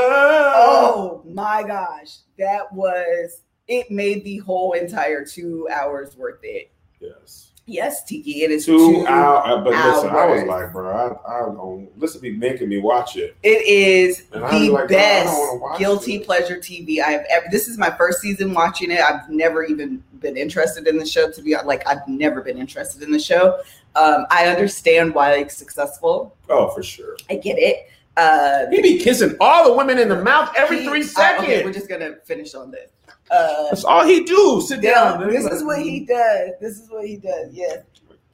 [0.56, 2.18] oh my gosh.
[2.38, 6.70] That was, it made the whole entire two hours worth it.
[7.00, 7.44] yes.
[7.70, 11.40] Yes, Tiki, it is Two hours, uh, but listen, I was like, bro, I, I
[11.52, 12.18] don't listen.
[12.18, 13.36] To be making me watch it.
[13.42, 17.44] It is And the like, "Bro, I best guilty this." pleasure TV I've ever.
[17.50, 19.00] This is my first season watching it.
[19.00, 21.30] I've never even been interested in the show.
[21.30, 23.60] To be honest, like I've never been interested in the show.
[23.96, 26.36] Um, I understand why it's successful.
[26.48, 27.16] Oh, for sure.
[27.30, 27.88] I get it.
[28.16, 31.44] Uh, He be kissing all the women in the mouth every he- three seconds.
[31.48, 32.90] okay, we're just gonna finish on this.
[33.30, 34.62] Uh, That's all he do.
[34.66, 35.20] Sit down.
[35.20, 35.30] down.
[35.30, 36.50] This is what he does.
[36.60, 37.52] This is what he does.
[37.52, 37.82] Yes.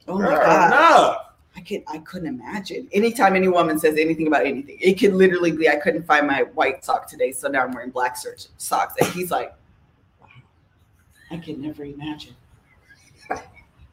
[0.07, 0.67] Oh my Girl, god.
[0.67, 1.21] enough.
[1.57, 2.87] I could I couldn't imagine.
[2.93, 6.43] Anytime any woman says anything about anything, it could literally be I couldn't find my
[6.53, 8.93] white sock today, so now I'm wearing black search socks.
[8.99, 9.53] And he's like,
[10.21, 10.27] wow,
[11.31, 12.35] I could never imagine.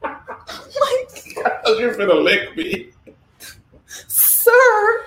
[0.03, 1.37] Like,
[1.79, 2.91] You're gonna lick me.
[3.87, 5.07] sir,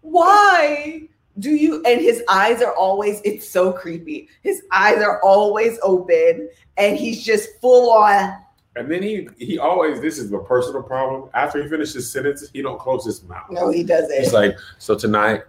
[0.00, 1.08] Why
[1.38, 1.82] do you?
[1.84, 4.28] And his eyes are always, it's so creepy.
[4.42, 8.38] His eyes are always open and he's just full on.
[8.74, 11.28] And then he he always this is a personal problem.
[11.34, 13.50] After he finishes sentences, he don't close his mouth.
[13.50, 14.18] No, he doesn't.
[14.18, 15.42] He's like, so tonight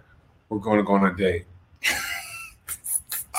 [0.50, 1.46] we're going to go on a date.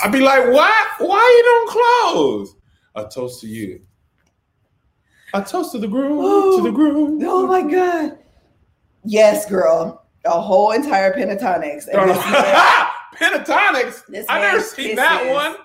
[0.04, 0.88] I'd be like, what?
[0.98, 2.56] Why you don't close?
[2.96, 3.82] A toast to you.
[5.36, 6.56] A toast to the groom.
[6.58, 7.20] to the groom.
[7.26, 8.18] Oh my God.
[9.04, 10.06] Yes, girl.
[10.24, 11.88] A whole entire Pentatonix.
[11.92, 14.06] And this man- Pentatonix.
[14.08, 15.58] This I never seen that one.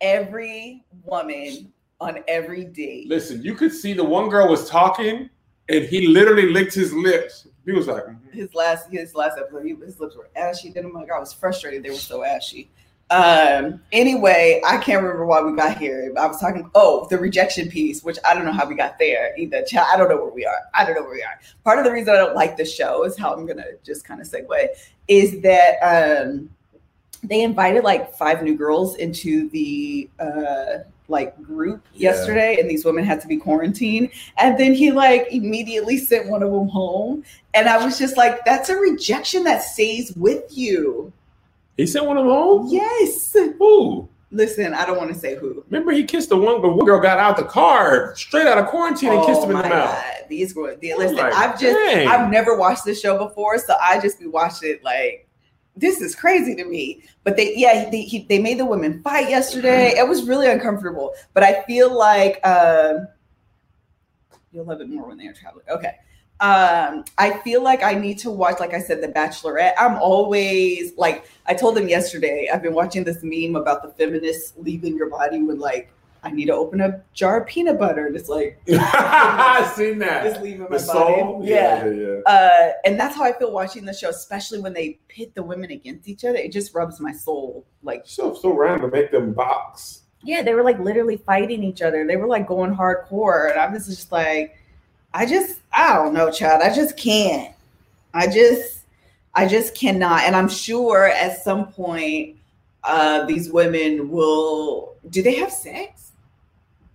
[0.00, 3.08] every woman on every date.
[3.08, 5.28] Listen, you could see the one girl was talking,
[5.68, 7.46] and he literally licked his lips.
[7.66, 8.32] He was like, mhm.
[8.32, 10.70] his last his last episode, he, his lips were ashy.
[10.70, 11.82] Then I'm like, I was frustrated.
[11.82, 12.70] They were so ashy.
[13.10, 13.80] Um.
[13.92, 16.12] Anyway, I can't remember why we got here.
[16.16, 16.70] I was talking.
[16.74, 19.64] Oh, the rejection piece, which I don't know how we got there either.
[19.76, 20.58] I don't know where we are.
[20.74, 21.40] I don't know where we are.
[21.64, 24.20] Part of the reason I don't like the show is how I'm gonna just kind
[24.20, 24.68] of segue
[25.08, 26.48] is that um
[27.24, 32.10] they invited like five new girls into the uh like group Yeah.
[32.12, 36.42] yesterday and these women had to be quarantined and then he like immediately sent one
[36.44, 41.12] of them home and i was just like that's a rejection that stays with you
[41.80, 42.66] he sent one of them home.
[42.68, 44.08] yes Who?
[44.32, 47.00] listen i don't want to say who Remember, he kissed the one, but one girl
[47.00, 49.94] got out the car straight out of quarantine and kissed him in the Oh mouth.
[49.94, 50.04] God.
[50.28, 52.06] These girls, the- listen, like, I've just, dang.
[52.06, 55.26] I've never watched this show before, so I just be watching it like,
[55.76, 57.02] this is crazy to me.
[57.24, 59.94] But they, yeah, they, he, they made the women fight yesterday.
[59.96, 61.12] It was really uncomfortable.
[61.34, 63.08] But I feel like um,
[64.52, 65.64] you'll love it more when they're traveling.
[65.68, 65.94] Okay.
[66.40, 69.74] Um, I feel like I need to watch, like I said, The Bachelorette.
[69.78, 74.54] I'm always like, I told them yesterday, I've been watching this meme about the feminists
[74.56, 75.90] leaving your body when like
[76.22, 78.06] I need to open a jar of peanut butter.
[78.06, 80.22] And it's like I've seen that.
[80.24, 81.20] just leaving my The body.
[81.20, 81.40] soul.
[81.44, 81.84] Yeah.
[81.86, 82.20] yeah, yeah.
[82.26, 85.70] Uh, and that's how I feel watching the show, especially when they pit the women
[85.70, 86.36] against each other.
[86.36, 87.66] It just rubs my soul.
[87.82, 90.02] Like, So so random to make them box.
[90.22, 92.06] yeah, they were like literally fighting each other.
[92.06, 93.50] They were like going hardcore.
[93.50, 94.56] And I was just like,
[95.12, 96.62] I just, I don't know, child.
[96.62, 97.54] I just can't.
[98.14, 98.80] I just,
[99.34, 100.22] I just cannot.
[100.22, 102.36] And I'm sure at some point,
[102.84, 104.94] uh, these women will.
[105.10, 106.12] Do they have sex?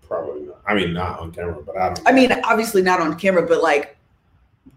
[0.07, 0.61] Probably not.
[0.65, 2.07] I mean, not on camera, but I don't.
[2.07, 3.97] I mean, obviously not on camera, but like,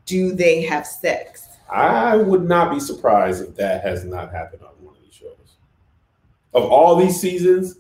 [0.06, 1.48] do they have sex?
[1.70, 5.56] I would not be surprised if that has not happened on one of these shows.
[6.54, 7.76] Of all these seasons,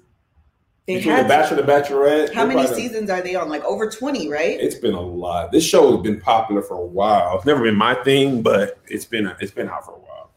[0.88, 3.50] They between The Bachelor, The Bachelorette, How many seasons are they on?
[3.50, 4.58] Like over 20, right?
[4.58, 5.52] It's been a lot.
[5.52, 7.36] This show has been popular for a while.
[7.36, 10.30] It's never been my thing, but it's been it's been out for a while.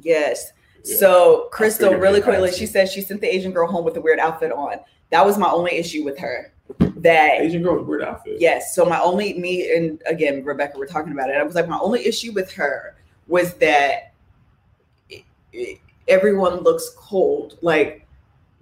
[0.00, 0.52] Yes.
[0.84, 0.96] Yeah.
[0.98, 4.20] So Crystal, really quickly, she said she sent the Asian girl home with a weird
[4.20, 4.76] outfit on.
[5.10, 6.52] That was my only issue with her.
[6.78, 8.36] That Asian girl with weird outfit.
[8.38, 8.72] yes.
[8.76, 11.34] So my only me and again Rebecca were talking about it.
[11.36, 12.94] I was like, my only issue with her
[13.26, 14.12] was that
[15.08, 17.58] it- it- everyone looks cold.
[17.62, 18.06] Like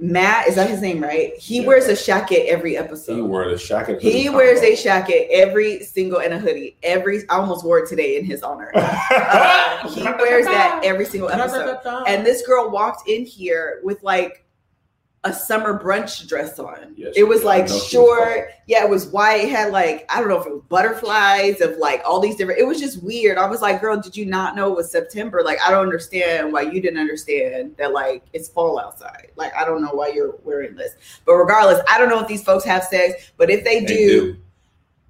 [0.01, 1.37] Matt, is that his name, right?
[1.37, 1.67] He Yeah.
[1.67, 3.17] wears a jacket every episode.
[3.17, 4.01] He wears a shacket.
[4.01, 6.77] He wears a jacket every single and a hoodie.
[6.85, 8.71] Every I almost wore it today in his honor.
[9.21, 11.79] Uh, he wears that every single episode.
[12.07, 14.45] And this girl walked in here with like
[15.25, 16.95] a summer brunch dress on.
[16.97, 18.51] She it was like know she was short.
[18.67, 19.45] Yeah, it was white.
[19.45, 22.61] It had like, I don't know if it was butterflies of like all these different.
[22.61, 23.37] It was just weird.
[23.37, 25.43] I was like, girl, did you not know it was September?
[25.45, 29.33] Like, I don't understand why you didn't understand that like it's fall outside.
[29.37, 30.93] Like, I don't know why you're wearing this.
[31.27, 33.97] But regardless, I don't know if these folks have sex, but if they, They do,
[33.97, 34.37] do.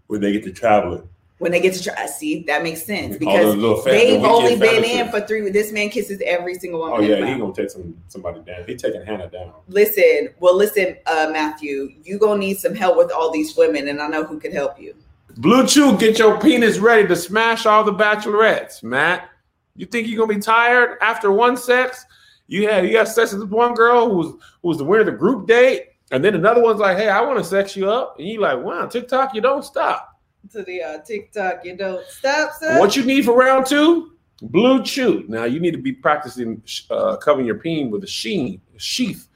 [0.07, 1.09] When they get to traveling.
[1.39, 4.57] When they get to try, see, that makes sense because those little fam- they've only
[4.57, 5.21] been family in trips.
[5.21, 5.51] for three.
[5.51, 6.97] This man kisses every single woman.
[6.99, 7.41] Oh in the yeah, he mouth.
[7.41, 8.65] gonna take some somebody down.
[8.67, 9.53] He taking Hannah down.
[9.69, 14.01] Listen, well, listen, uh, Matthew, you gonna need some help with all these women, and
[14.03, 14.95] I know who can help you.
[15.37, 19.29] Blue Chew, get your penis ready to smash all the bachelorettes, Matt.
[19.77, 22.05] You think you're gonna be tired after one sex?
[22.49, 24.27] You had you have sex with one girl who was
[24.63, 27.21] who was the winner of the group date, and then another one's like, "Hey, I
[27.21, 30.08] want to sex you up," and you like, "Wow, TikTok, you don't stop."
[30.53, 32.79] To the uh, TikTok, you don't stop, son.
[32.79, 34.13] What you need for round two?
[34.41, 35.25] Blue Chew.
[35.29, 39.29] Now you need to be practicing uh, covering your peen with a sheen, a sheath.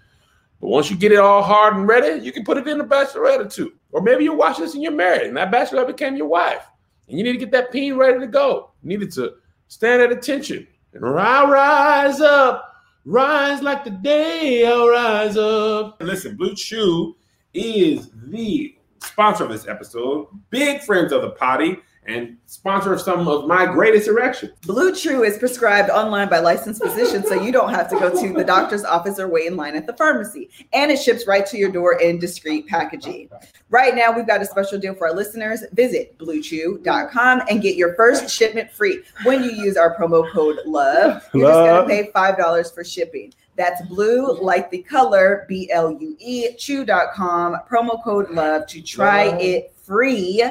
[0.61, 2.84] But once you get it all hard and ready, you can put it in a
[2.84, 3.72] bachelorette or two.
[3.90, 6.64] Or maybe you're watching this and you're married, and that bachelorette became your wife.
[7.09, 8.70] And you need to get that peen ready to go.
[8.82, 9.34] You needed to
[9.68, 10.66] stand at attention.
[10.94, 15.96] And rise up, rise like the day I'll rise up.
[16.00, 17.16] Listen, Blue Chew
[17.53, 23.28] is the sponsor of this episode, big friends of the potty, and sponsor of some
[23.28, 24.53] of my greatest erections.
[24.62, 28.32] Blue Chew is prescribed online by licensed physicians, so you don't have to go to
[28.32, 30.50] the doctor's office or wait in line at the pharmacy.
[30.72, 33.30] And it ships right to your door in discreet packaging.
[33.70, 35.62] Right now, we've got a special deal for our listeners.
[35.72, 41.22] Visit bluechew.com and get your first shipment free when you use our promo code LOVE.
[41.34, 41.86] You're just Love.
[41.86, 43.32] going to pay $5 for shipping.
[43.57, 49.26] That's blue, like the color, B L U E, chew.com, promo code LOVE to try
[49.26, 49.40] Love.
[49.40, 50.44] it free.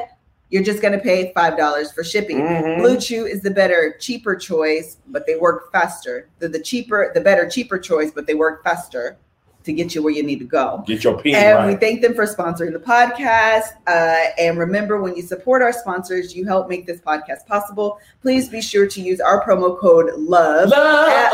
[0.50, 2.42] You're just going to pay $5 for shipping.
[2.42, 2.80] Mhm.
[2.80, 6.28] Blue Chew is the better, cheaper choice, but they work faster.
[6.40, 9.16] They're the cheaper, the better, cheaper choice, but they work faster
[9.64, 10.84] to get you where you need to go.
[10.86, 13.70] Get your pen And we thank them for sponsoring the podcast.
[13.88, 18.00] Uh, and remember, when you support our sponsors, you help make this podcast possible.
[18.22, 21.32] Please be sure to use our promo code LOVE, at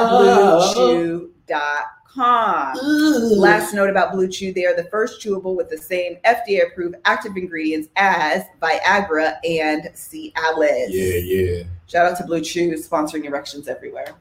[1.48, 2.78] bluechew.com.
[3.40, 6.96] Last note about Blue Chew, they are the first chewable with the same FDA approved
[7.06, 10.88] active ingredients as Viagra and Cialis.
[10.90, 11.64] Yeah, yeah.
[11.88, 14.16] Shout out to Blue Chew sponsoring erections everywhere,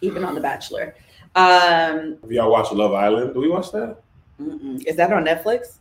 [0.00, 0.94] even on The Bachelor.
[1.36, 3.34] Um, Have y'all watched Love Island?
[3.34, 3.98] Do we watch that?
[4.40, 4.84] mm-mm.
[4.84, 5.78] is that on Netflix?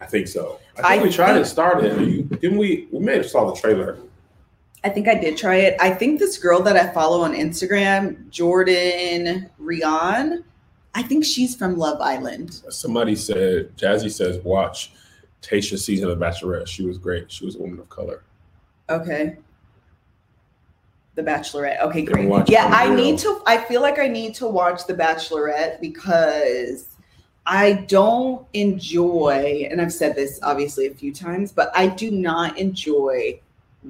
[0.00, 0.60] I think so.
[0.78, 1.98] I think I we tried think- to start it.
[2.00, 2.88] You- Didn't we?
[2.92, 3.98] We may have saw the trailer.
[4.84, 5.76] I think I did try it.
[5.80, 10.44] I think this girl that I follow on Instagram, Jordan Rian,
[10.94, 12.62] I think she's from Love Island.
[12.70, 14.92] Somebody said, Jazzy says, watch
[15.42, 16.68] Tayshia's season of The Bachelorette.
[16.68, 17.30] She was great.
[17.30, 18.22] She was a woman of color.
[18.88, 19.36] Okay.
[21.14, 21.80] The Bachelorette.
[21.82, 22.48] Okay, great.
[22.48, 22.70] Yeah.
[22.72, 23.42] I need to.
[23.46, 26.96] I feel like I need to watch The Bachelorette because
[27.44, 32.58] I don't enjoy, and I've said this obviously a few times, but I do not
[32.58, 33.40] enjoy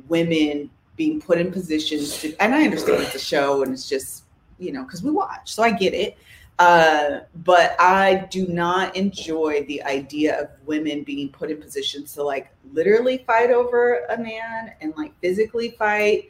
[0.09, 2.36] women being put in positions to.
[2.42, 4.24] And I understand it's a show and it's just
[4.59, 6.18] you know because we watch, so I get it.
[6.59, 12.24] Uh, but I do not enjoy the idea of women being put in positions to
[12.24, 16.28] like literally fight over a man and like physically fight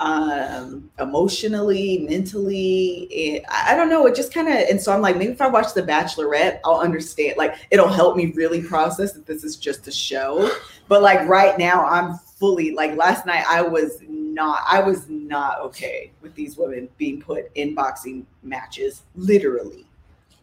[0.00, 5.02] um emotionally mentally it, i I don't know it just kind of and so i'm
[5.02, 9.12] like maybe if i watch the bachelorette i'll understand like it'll help me really process
[9.12, 10.50] that this is just a show
[10.88, 15.60] but like right now i'm fully like last night i was not i was not
[15.60, 19.84] okay with these women being put in boxing matches literally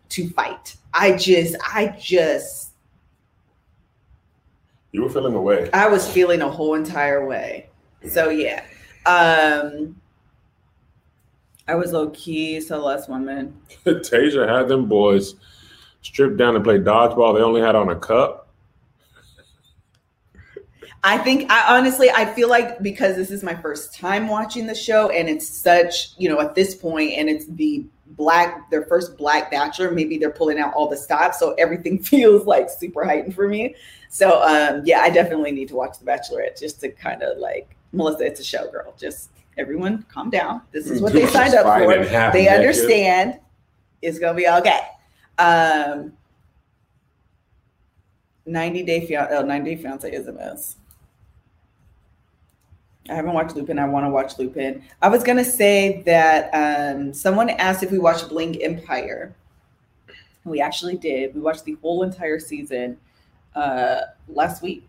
[0.10, 2.74] to fight i just i just
[4.92, 5.70] You were feeling away.
[5.74, 7.70] I was feeling a whole entire way.
[8.10, 8.64] So yeah.
[9.06, 10.02] Um
[11.68, 13.60] I was low key so less woman.
[13.86, 15.36] Tayshia had them boys
[16.02, 17.36] stripped down and play dodgeball.
[17.36, 18.48] They only had on a cup.
[21.04, 24.76] I think I honestly I feel like because this is my first time watching the
[24.76, 29.16] show and it's such, you know, at this point and it's the black their first
[29.18, 33.36] black bachelor, maybe they're pulling out all the stops so everything feels like super heightened
[33.36, 33.76] for me.
[34.10, 37.77] So um yeah, I definitely need to watch The Bachelorette just to kind of like
[37.92, 38.94] Melissa, it's a show girl.
[38.98, 40.62] Just everyone calm down.
[40.72, 42.06] This is what they signed up for.
[42.34, 43.40] They understand
[44.02, 44.82] it's gonna be okay.
[45.38, 46.14] Um
[48.46, 50.78] 90 Day Fiance, oh, 90 Day Fiance is a mess.
[53.10, 53.80] I haven't watched Lupin.
[53.80, 54.84] I want to watch Lupin.
[55.02, 59.34] I was gonna say that um, someone asked if we watched Bling Empire.
[60.44, 61.34] We actually did.
[61.34, 62.98] We watched the whole entire season
[63.56, 64.88] uh, last week.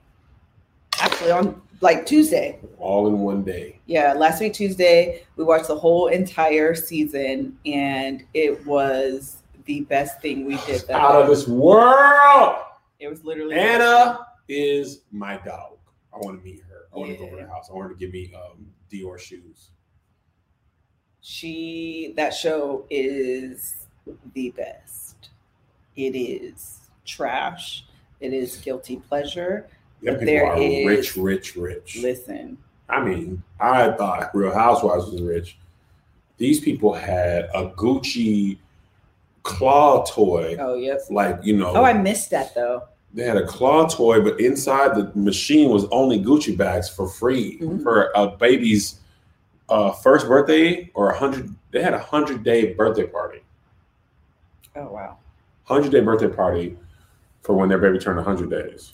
[1.01, 2.59] Actually, on like Tuesday.
[2.79, 3.81] All in one day.
[3.87, 10.21] Yeah, last week Tuesday we watched the whole entire season, and it was the best
[10.21, 10.83] thing we did.
[10.89, 12.57] That Out of this world.
[12.99, 15.79] It was literally Anna is my dog.
[16.13, 16.87] I want to meet her.
[16.95, 17.33] I want to go Yeah.
[17.33, 17.69] over the house.
[17.71, 19.71] I want her to give me um, Dior shoes.
[21.21, 23.87] she that show is
[24.33, 25.31] the best
[25.97, 27.85] it is trash
[28.21, 29.69] it is guilty pleasure
[30.03, 31.99] Them But people there are is- rich, rich, rich.
[32.03, 32.59] listen
[32.91, 35.59] I mean, I thought Real Housewives was rich.
[36.39, 38.59] These people had a Gucci
[39.43, 41.11] claw toy, oh yes.
[41.11, 41.73] like you know.
[41.75, 42.83] oh i missed that though
[43.15, 47.59] they had a claw toy, but inside the machine was only Gucci bags for free
[47.59, 47.83] Mhm.
[47.83, 49.01] for a baby's
[49.71, 51.55] uh, first birthday or a hundred.
[51.73, 53.41] They had a hundred day birthday party,
[54.77, 55.17] oh wow
[55.65, 56.77] hundred day birthday party
[57.43, 58.93] for when their baby turned hundred days.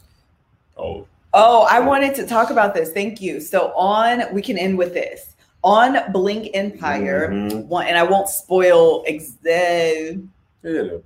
[0.77, 4.77] Oh, oh i wanted to talk about this thank you so on we can end
[4.79, 7.67] with this on Bling Empire Mhm.
[7.67, 10.19] one and i won't spoil ex- uh,
[10.63, 10.99] yeah.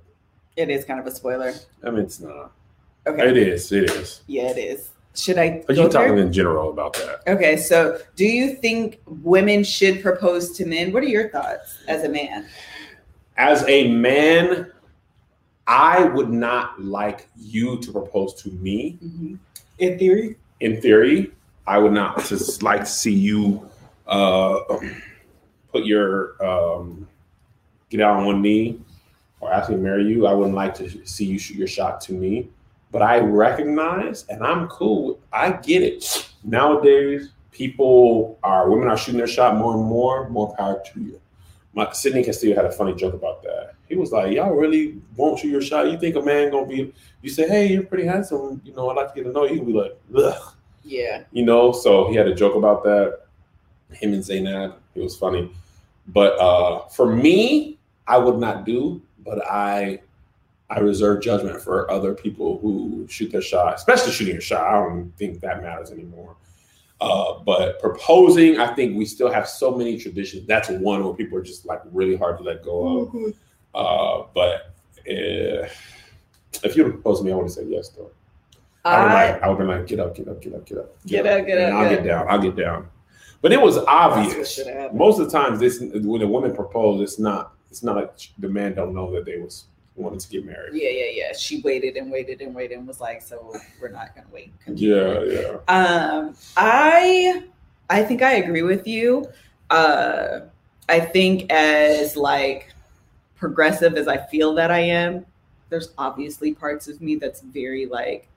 [0.57, 1.53] it is kind of a spoiler
[1.83, 2.51] I mean, it's not.
[3.07, 3.71] okay It is.
[3.71, 4.21] It is.
[4.27, 5.89] yeah it is should i go you there?
[5.89, 7.21] talking in general about that?
[7.27, 10.93] Okay, so do you think women should propose to men?
[10.93, 12.45] What are your thoughts as a man?
[13.35, 14.71] As a man,
[15.69, 18.97] I would not like you to propose to me.
[19.77, 21.31] In theory, In theory,
[21.67, 23.69] I would not just like to see you
[24.07, 24.61] uh,
[25.71, 27.07] put your um,
[27.91, 28.81] get out on one knee
[29.41, 30.25] or ask me to marry you.
[30.25, 32.49] I wouldn't like to see you shoot your shot to me.
[32.91, 35.19] But I recognize, and I'm cool.
[35.31, 36.31] I get it.
[36.43, 40.27] Nowadays, people are women are shooting their shot more and more.
[40.29, 41.21] More power to you.
[41.73, 43.73] My Sidney Castillo had a funny joke about that.
[43.87, 45.89] He was like, "Y'all really won't shoot your shot?
[45.91, 46.93] You think a man gonna be?
[47.21, 48.61] You say, hey, you're pretty handsome.
[48.63, 49.61] You know, I'd like to get to know you.
[49.61, 50.53] Be like, ugh
[50.83, 51.23] Yeah.
[51.31, 51.71] you know.
[51.71, 53.19] So he had a joke about that.
[53.91, 55.51] Him and Zaynab, it was funny.
[56.07, 59.01] But uh, for me, I would not do.
[59.25, 59.99] But I,
[60.69, 64.65] I reserve judgment for other people who shoot their shot, especially shooting a shot.
[64.65, 66.35] I don't think that matters anymore.
[67.01, 70.45] Uh, but proposing, I think we still have so many traditions.
[70.45, 73.33] That's one where people are just like really hard to let go of.
[73.73, 74.73] Uh, but
[75.07, 75.67] uh,
[76.63, 78.11] if you propose to me, I would have said yes, though.
[78.83, 80.77] I would I, like, I would be like, get up, get up, get up, get
[80.77, 82.27] up, Get up, get up, I'll get get down.
[82.29, 82.89] I'll get down.
[83.41, 84.35] But it was obvious.
[84.35, 84.97] what should happen.
[84.97, 87.53] Most of the times, this when a woman proposed, it's not.
[87.69, 89.65] It's not like the man don't know that they was
[89.99, 90.73] wanted to get married.
[90.73, 91.33] yeah, yeah, yeah.
[91.37, 94.53] She waited and waited and waited and was like, so we're not gonna wait.
[94.67, 95.57] Yeah, yeah.
[95.67, 97.43] Um, I
[97.89, 99.27] I think I agree with you.
[99.69, 100.41] Uh,
[100.87, 102.73] I think as like
[103.35, 105.25] progressive as I feel that I am,
[105.69, 108.27] there's obviously parts of me that's very like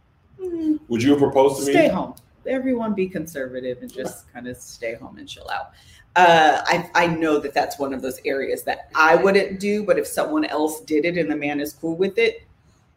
[0.40, 1.72] "Hmm, Would you have proposed to me?
[1.72, 2.14] stay home.
[2.46, 5.70] Everyone be conservative and just kind of stay home and chill out.
[6.14, 9.98] Uh, I I know that that's one of those areas that I wouldn't do, but
[9.98, 12.42] if someone else did it and the man is cool with it,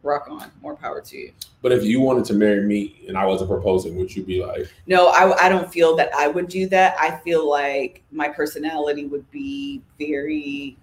[0.02, 0.50] rock on.
[0.60, 1.32] More power to you.
[1.62, 4.68] But if you wanted to marry me and I wasn't proposing, would you be like,
[4.86, 6.94] No, I, I don't feel that I would do that.
[7.00, 10.76] I feel like my personality would be very.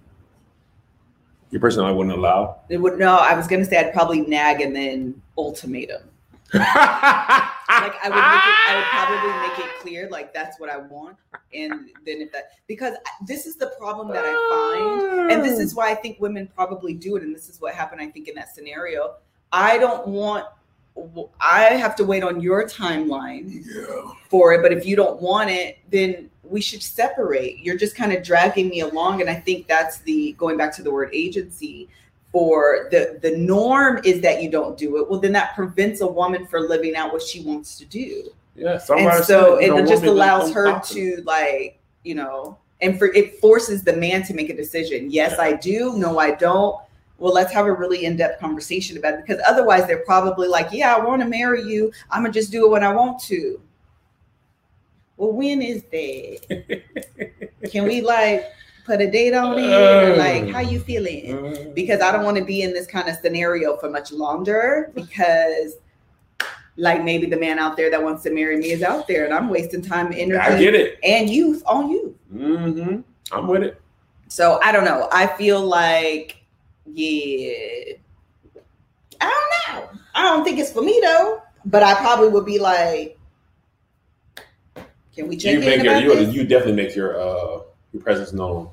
[1.52, 2.58] your personality wouldn't allow?
[2.70, 3.16] It would no.
[3.18, 6.02] I was gonna say I'd probably nag and then ultimatum.
[6.54, 6.62] like
[7.70, 8.58] Like I would make it.
[8.68, 11.18] I would probably make it clear like that's what I want,
[11.54, 12.96] and then if that because
[13.28, 15.18] this is the problem that I oh.
[15.20, 17.74] find, and this is why I think women probably do it, and this is what
[17.74, 18.02] happened.
[18.02, 19.16] I think in that scenario,
[19.52, 20.46] I don't want.
[21.42, 24.12] I have to wait on your timeline Yeah.
[24.30, 24.62] for it.
[24.62, 27.60] But if you don't want it, then we should separate.
[27.60, 29.22] You're just kind of dragging me along.
[29.22, 31.90] And I think that's the going back to the word agency
[32.32, 35.10] for the the norm is that you don't do it.
[35.10, 38.30] Well, then that prevents a woman from living out what she wants to do.
[38.56, 38.80] Yeah.
[38.90, 43.00] And so you it just want me to allows her to like, you know, and
[43.00, 45.10] for it forces the man to make a decision.
[45.10, 45.94] Yes, I do.
[45.98, 46.78] No, I don't.
[47.18, 50.96] Well, let's have a really in-depth conversation about it because otherwise they're probably like, yeah,
[50.96, 51.92] I want to marry you.
[52.12, 53.62] I'm gonna just do it when I want to.
[55.18, 56.84] Well, when is that?
[57.72, 58.46] Can we like
[58.86, 59.74] put a date on it?
[59.74, 61.28] Or, like, how you feeling?
[61.28, 61.74] Mm.
[61.74, 65.76] Because I don't want to be in this kind of scenario for much longer because
[66.78, 69.34] like maybe the man out there that wants to marry me is out there and
[69.34, 71.00] I'm wasting time, energy, I get it.
[71.04, 72.18] and youth on you.
[72.32, 73.02] hmm
[73.32, 73.80] I'm with it.
[74.28, 75.08] So I don't know.
[75.12, 76.44] I feel like,
[76.86, 77.94] yeah,
[79.22, 79.90] I don't know.
[80.16, 81.42] I don't think it's for me though.
[81.66, 83.18] But I probably would be like,
[85.16, 87.62] can we check You in make your, you, you definitely make your uh
[87.94, 88.70] your presence known.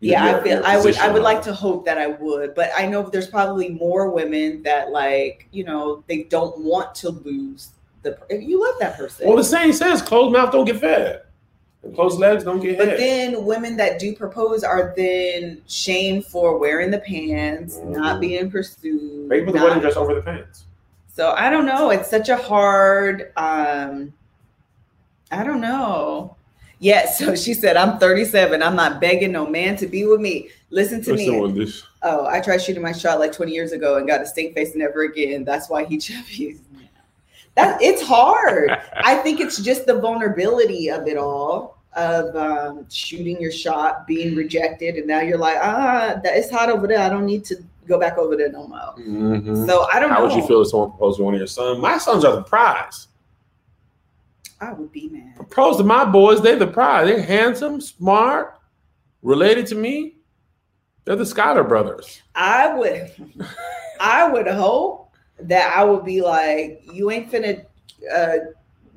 [0.00, 2.70] Your- yeah, I feel I would I would like to hope that I would, but
[2.76, 7.70] I know there's probably more women that like, you know, they don't want to lose
[8.02, 9.26] the you love that person.
[9.26, 11.22] Well, the saying says, "Closed mouth don't get fed,
[11.82, 16.26] and closed legs don't get But head." then women that do propose are then shamed
[16.26, 18.20] for wearing the pants, not Mhm.
[18.20, 19.28] being pursued.
[19.28, 20.64] Maybe put the wedding dress over the pants.
[21.14, 21.88] So I don't know.
[21.88, 24.12] It's such a hard um
[25.32, 26.35] I don't know.
[26.78, 28.62] Yeah, so she said, I'm 37.
[28.62, 30.50] I'm not begging no man to be with me.
[30.70, 31.30] Listen to me.
[32.02, 34.74] Oh, I tried shooting my shot like 20 years ago and got a stink face
[34.74, 35.44] never again.
[35.44, 36.58] That's why he chubby.
[37.54, 38.70] That it's hard.
[38.96, 44.36] I think it's just the vulnerability of it all of um, shooting your shot, being
[44.36, 46.98] rejected, and now you're like, ah, that it's hot over there.
[46.98, 47.56] I don't need to
[47.88, 48.94] go back over there no more.
[48.98, 49.66] Mhm.
[49.66, 50.16] So I don't know.
[50.16, 50.26] How know.
[50.26, 51.80] would you feel if someone proposed to one of your sons?
[51.80, 53.08] My sons are the prize.
[54.60, 55.36] I would be mad.
[55.36, 57.08] Propose to my boys, they're the prize.
[57.08, 58.58] They're handsome, smart,
[59.22, 60.16] related to me.
[61.04, 62.22] They're the Schuyler brothers.
[62.34, 63.12] I would,
[64.00, 67.64] I would hope that I would be like, you ain't finna
[68.12, 68.36] uh,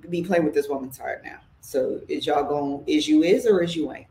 [0.09, 1.39] be playing with this woman's heart now.
[1.61, 4.07] So is y'all going is you is or is you ain't?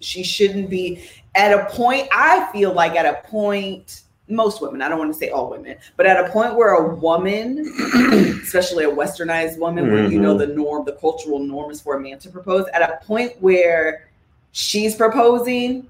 [0.00, 2.08] She shouldn't be at a point.
[2.12, 5.76] I feel like at a point, most women, I don't want to say all women,
[5.96, 7.60] but at a point where a woman,
[8.42, 12.00] especially a westernized woman, where you know the norm, the cultural norm is for a
[12.00, 14.08] man to propose, at a point where
[14.52, 15.86] she's proposing,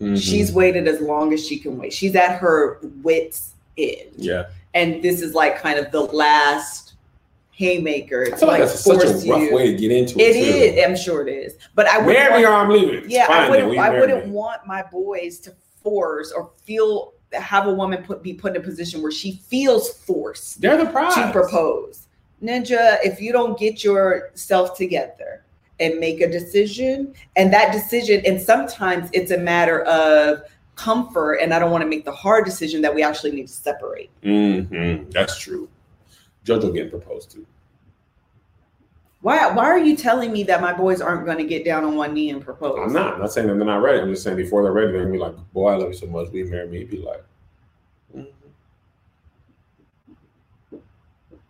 [0.00, 0.14] Mm-hmm.
[0.14, 1.92] she's waited as long as she can wait.
[1.92, 4.08] She's at her wits end.
[4.16, 4.44] yeah.
[4.72, 6.94] And this is like kind of the last
[7.50, 9.54] haymaker I to feel like like that's such a rough you.
[9.54, 10.78] way to get into It it.
[10.78, 10.84] is.
[10.86, 11.58] I'm sure it is.
[11.74, 13.04] But I wouldn't Marry want- or I'm leaving.
[13.04, 13.78] It's yeah, I wouldn't.
[13.78, 14.32] I wouldn't me?
[14.32, 18.64] want my boys to force or feel have a woman put be put in a
[18.64, 21.14] position where she feels forced They're the prize.
[21.14, 22.06] to propose.
[22.42, 25.44] Ninja, if you don't get yourself together
[25.78, 30.42] and make a decision, and that decision, and sometimes it's a matter of
[30.74, 33.52] comfort, and I don't want to make the hard decision that we actually need to
[33.52, 34.10] separate.
[34.22, 35.68] hmm That's true.
[36.44, 37.46] JoJo getting proposed to.
[39.22, 39.50] Why?
[39.52, 42.14] Why are you telling me that my boys aren't going to get down on one
[42.14, 42.78] knee and propose?
[42.82, 43.14] I'm not.
[43.14, 44.00] I'm not saying that they're not ready.
[44.00, 46.06] I'm just saying before they're ready, they're gonna be like, "Boy, I love you so
[46.06, 46.32] much.
[46.32, 47.22] You marry me?" Be like,
[48.16, 48.28] "Mhm."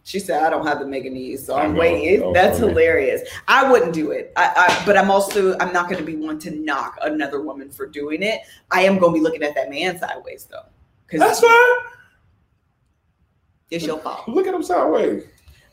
[0.03, 2.71] She said, "I don't have the mega knees, so I'm waiting." That That's funny.
[2.73, 3.23] hilarious.
[3.47, 4.33] I wouldn't do it.
[4.37, 7.71] I, I, but I'm also I'm not going to be one to knock another woman
[7.71, 8.41] for doing it.
[8.73, 10.65] I am going to be looking at that man sideways though,
[11.13, 11.93] That's fine.
[13.71, 14.27] it's your fault.
[14.29, 15.23] Look at him sideways.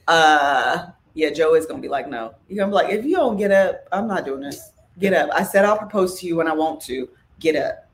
[0.07, 3.15] Uh, yeah, Joe is going to be like, "No." You're to be like, "If you
[3.15, 4.71] don't get up, I'm not doing this.
[4.99, 7.09] Get up." I said I'll propose to you when I want to.
[7.39, 7.87] Get up.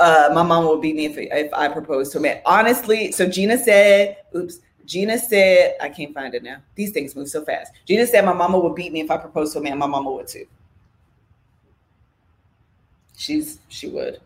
[0.00, 2.40] Uh, my mom will beat me if, if I propose to a man.
[2.46, 6.56] Honestly, so Gina said, oops, Gina said, I can't find it now.
[6.74, 7.72] These things move so fast.
[7.86, 9.78] Gina said my mama would beat me if I proposed to a man.
[9.78, 10.46] My mama would too.
[13.16, 14.20] She's she would.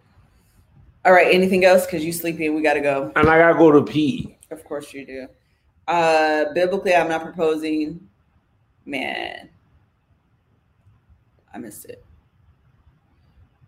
[1.05, 1.85] All right, anything else?
[1.86, 3.12] Because you sleepy and we gotta go.
[3.16, 4.39] And I gotta go to pee.
[4.51, 5.28] Of course you do.
[5.86, 8.09] Uh biblically, I'm not proposing.
[8.86, 9.48] Man.
[11.52, 12.05] I missed it.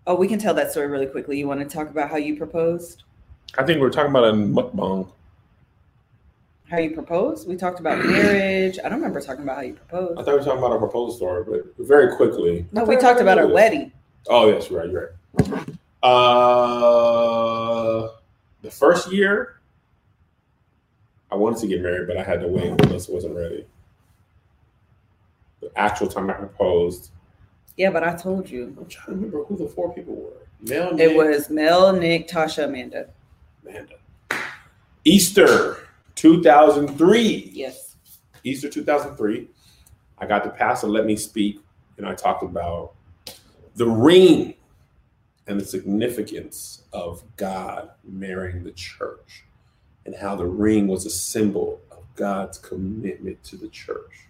[0.06, 1.38] Oh, we can tell that story really quickly.
[1.38, 3.02] You want to talk about how you proposed?
[3.59, 5.09] I think we're talking about a mukbang.
[6.70, 7.48] How you proposed?
[7.48, 8.78] We talked about marriage.
[8.84, 10.18] I don't remember talking about how you proposed.
[10.18, 12.66] I thought we were talking about a proposal story, but very quickly.
[12.72, 13.93] No, we talked about our wedding.
[14.28, 14.90] Oh yes, you're right.
[14.90, 15.12] You're
[15.48, 15.68] right.
[16.02, 16.88] Uh,
[18.62, 19.55] the first year,
[21.36, 22.70] I wanted to get married, but I had to wait.
[22.86, 23.66] Melissa wasn't ready.
[25.60, 27.10] The actual time I proposed,
[27.76, 28.74] Yeah, but I told you.
[28.78, 30.46] I'm trying to remember who the four people were.
[30.62, 33.10] Mel, It Nick, was Mel, Nick, Tasha, Amanda.
[33.68, 33.96] Amanda.
[35.04, 37.50] Easter 2003.
[37.52, 37.96] Yes.
[38.42, 39.48] Easter 2003,
[40.16, 41.60] I got the pastor let me speak,
[41.98, 42.94] and I talked about
[43.74, 44.54] the ring
[45.46, 49.44] and the significance of God marrying the church,
[50.06, 54.26] and how the ring was a symbol of God's commitment to the church.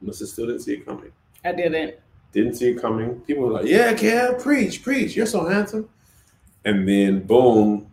[0.00, 1.12] Melissa still didn't see it coming.
[1.44, 1.94] I didn't.
[2.32, 3.20] Didn't see it coming.
[3.20, 5.16] People were like, "Yeah, Kev, preach, preach.
[5.16, 5.88] You're so handsome."
[6.64, 7.90] And then, boom,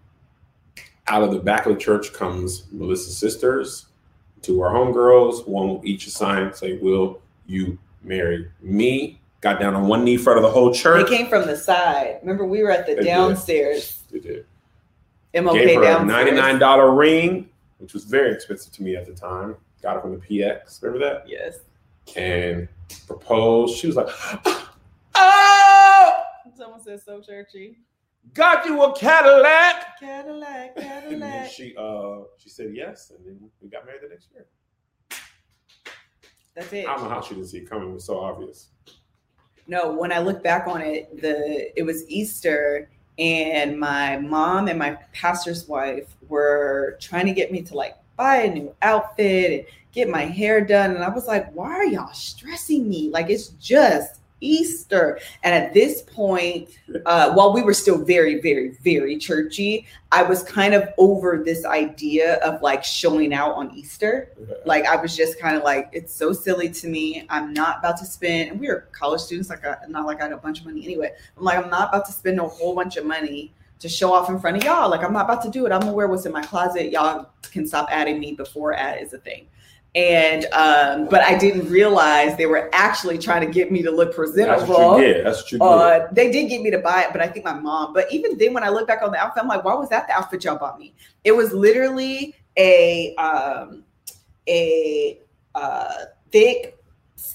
[1.07, 3.85] out of the back of the church comes Melissa's sisters,
[4.41, 9.21] two are homegirls, one will each assign, say, Will you marry me?
[9.41, 11.07] Got down on one knee in front of the whole church.
[11.09, 12.17] They came from the side.
[12.21, 13.05] Remember, we were at the They did.
[13.07, 14.03] downstairs.
[14.11, 14.45] They did.
[15.43, 17.49] MOK Gave her a $99 ring,
[17.79, 19.55] which was very expensive to me at the time.
[19.81, 20.81] Got it from the PX.
[20.81, 21.27] Remember that?
[21.29, 21.59] Yes.
[22.15, 22.67] And
[23.07, 23.77] proposed.
[23.77, 24.07] She was like,
[25.15, 26.13] Oh,
[26.57, 27.77] Someone said so churchy.
[28.33, 29.99] got you a Cadillac.
[29.99, 31.51] Cadillac, And then Cadillac.
[31.51, 34.45] she uh she said yes, and then we got married the next year.
[36.55, 36.87] That's it.
[36.87, 37.89] I don't know how she didn't see it coming.
[37.89, 38.69] It was so obvious.
[39.67, 44.77] No, when I look back on it, the it was Easter and my mom and
[44.77, 49.65] my pastor's wife were trying to get me to like buy a new outfit and
[49.91, 50.91] get my hair done.
[50.91, 53.09] And I was like, why are y'all stressing me?
[53.09, 55.19] Like it's just Easter.
[55.43, 56.69] And at this point,
[57.05, 61.65] uh, while we were still very, very, very churchy, I was kind of over this
[61.65, 64.31] idea of like showing out on Easter.
[64.65, 67.25] Like I was just kind of like, it's so silly to me.
[67.29, 68.51] I'm not about to spend.
[68.51, 70.83] And we were college students, like I, not like I had a bunch of money
[70.83, 71.11] anyway.
[71.37, 74.29] I'm like, I'm not about to spend a whole bunch of money to show off
[74.29, 74.89] in front of y'all.
[74.89, 75.71] Like I'm not about to do it.
[75.71, 76.91] I'm gonna wear what's in my closet.
[76.91, 79.47] Y'all can stop adding me before ad is a thing.
[79.95, 84.09] And um, but I didn't realize they were actually trying to get me to look
[84.09, 84.73] That's presentable.
[84.73, 85.25] what you did.
[85.25, 85.65] That's what you did.
[85.65, 87.93] Uh, they did get me to buy it, but I think my mom.
[87.93, 90.07] But even then, when I look back on the outfit, I'm like, why was that
[90.07, 90.93] the outfit y'all bought me?
[91.23, 93.85] It was literally a um,
[94.49, 95.17] a
[95.55, 95.93] uh,
[96.29, 96.77] thick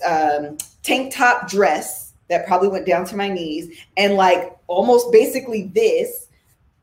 [0.07, 5.69] um, tank top dress that probably went down to my knees, and like almost basically
[5.75, 6.29] this,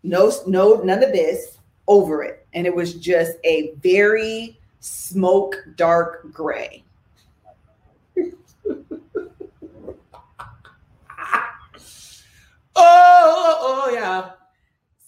[0.02, 6.32] no, no, none of this over it, and it was just a very smoke dark
[6.34, 6.84] gray.
[12.80, 14.32] Oh, oh, oh, yeah.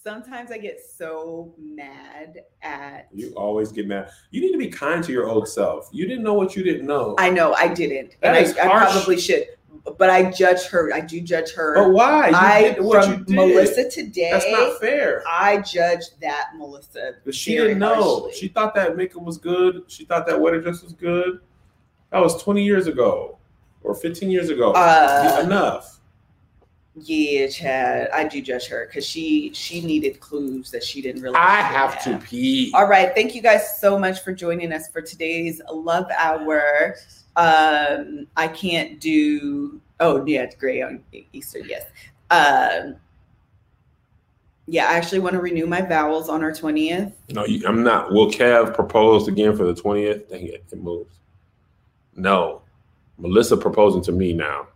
[0.02, 4.10] Sometimes I get so mad at You always get mad.
[4.30, 5.88] You need to be kind to your old self.
[5.92, 7.14] You didn't know what you didn't know.
[7.18, 8.90] I know I didn't, and That I, is I harsh.
[8.92, 9.46] probably should.
[9.98, 10.92] But I judge her.
[10.92, 11.74] I do judge her.
[11.74, 12.28] But why?
[12.28, 13.34] You I did what from you did.
[13.36, 14.30] Melissa today.
[14.32, 15.22] That's not fair.
[15.28, 17.14] I judge that Melissa.
[17.24, 17.94] But she didn't know.
[18.22, 18.32] harshly.
[18.32, 19.84] She thought that makeup was good.
[19.88, 21.40] She thought that wedding dress was good.
[22.10, 23.38] That was 20 years ago
[23.82, 24.72] or 15 years ago.
[24.72, 26.00] Uh, Enough.
[26.96, 28.10] Yeah, Chad.
[28.12, 31.36] I do judge her because she she needed clues that she didn't really.
[31.36, 32.72] I have to pee.
[32.74, 33.14] All right.
[33.14, 36.96] Thank you guys so much for joining us for today's Love Hour.
[37.36, 39.80] Um, I can't do.
[40.00, 41.02] Oh yeah, it's gray on
[41.32, 41.60] Easter.
[41.60, 41.86] Yes.
[42.30, 42.96] Um,
[44.66, 47.12] yeah, I actually want to renew my vows on our twentieth.
[47.30, 48.12] No, you, I'm not.
[48.12, 50.28] Will Kev propose again for the 20th?
[50.28, 51.18] Dang it, it moves.
[52.14, 52.62] No.
[53.18, 54.68] Melissa proposing to me now.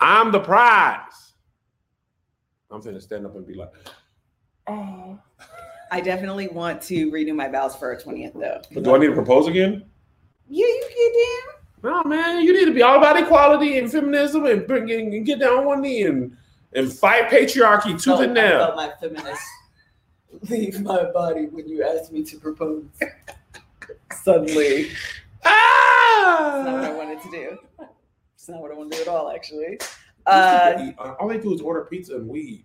[0.00, 1.32] I'm the prize.
[2.70, 3.72] I'm going to stand up and be like,
[4.68, 5.18] oh.
[5.90, 8.60] I definitely want to renew my vows for our twentieth, though.
[8.72, 9.84] But do I need to propose again?
[10.48, 10.88] Yeah, you
[11.82, 12.04] get down.
[12.04, 12.42] No, man.
[12.44, 15.64] You need to be all about equality and feminism and bring and get down on
[15.64, 16.36] one knee and,
[16.72, 17.98] and fight patriarchy down.
[17.98, 18.72] tooth and nail.
[18.76, 19.42] my feminist
[20.50, 22.84] leave my body when you asked me to propose.
[24.22, 24.90] Suddenly.
[24.90, 26.94] It's not what I Ah!
[26.96, 27.58] wanted to do.
[28.34, 29.78] It's not what I want to do at all, actually.
[30.26, 32.64] Uh, all they do is order pizza and weed.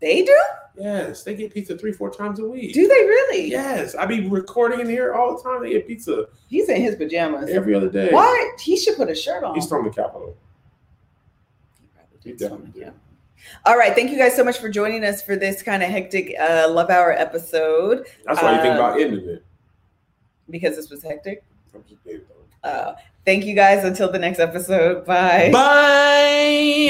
[0.00, 0.40] They do?
[0.76, 2.72] Yes, they get pizza three, four times a week.
[2.74, 3.50] Do they really?
[3.50, 5.62] Yes, I be recording in here all the time.
[5.62, 7.50] They get pizza He's in his pajamas.
[7.50, 8.10] every other day.
[8.10, 8.60] What?
[8.60, 9.54] He should put a shirt on.
[9.54, 10.36] He's from the Capitol.
[12.24, 12.90] He definitely Yeah.
[13.66, 13.92] All right.
[13.94, 16.90] Thank you guys so much for joining us for this kind of hectic uh, Love
[16.90, 19.44] Hour episode That's why you think about ending it.
[20.48, 21.42] because this was hectic.
[21.74, 22.68] I'm just kidding, though.
[22.68, 22.94] Uh,
[23.24, 23.84] thank you guys.
[23.84, 25.04] Until the next episode.
[25.04, 25.50] Bye.
[25.52, 26.88] Bye.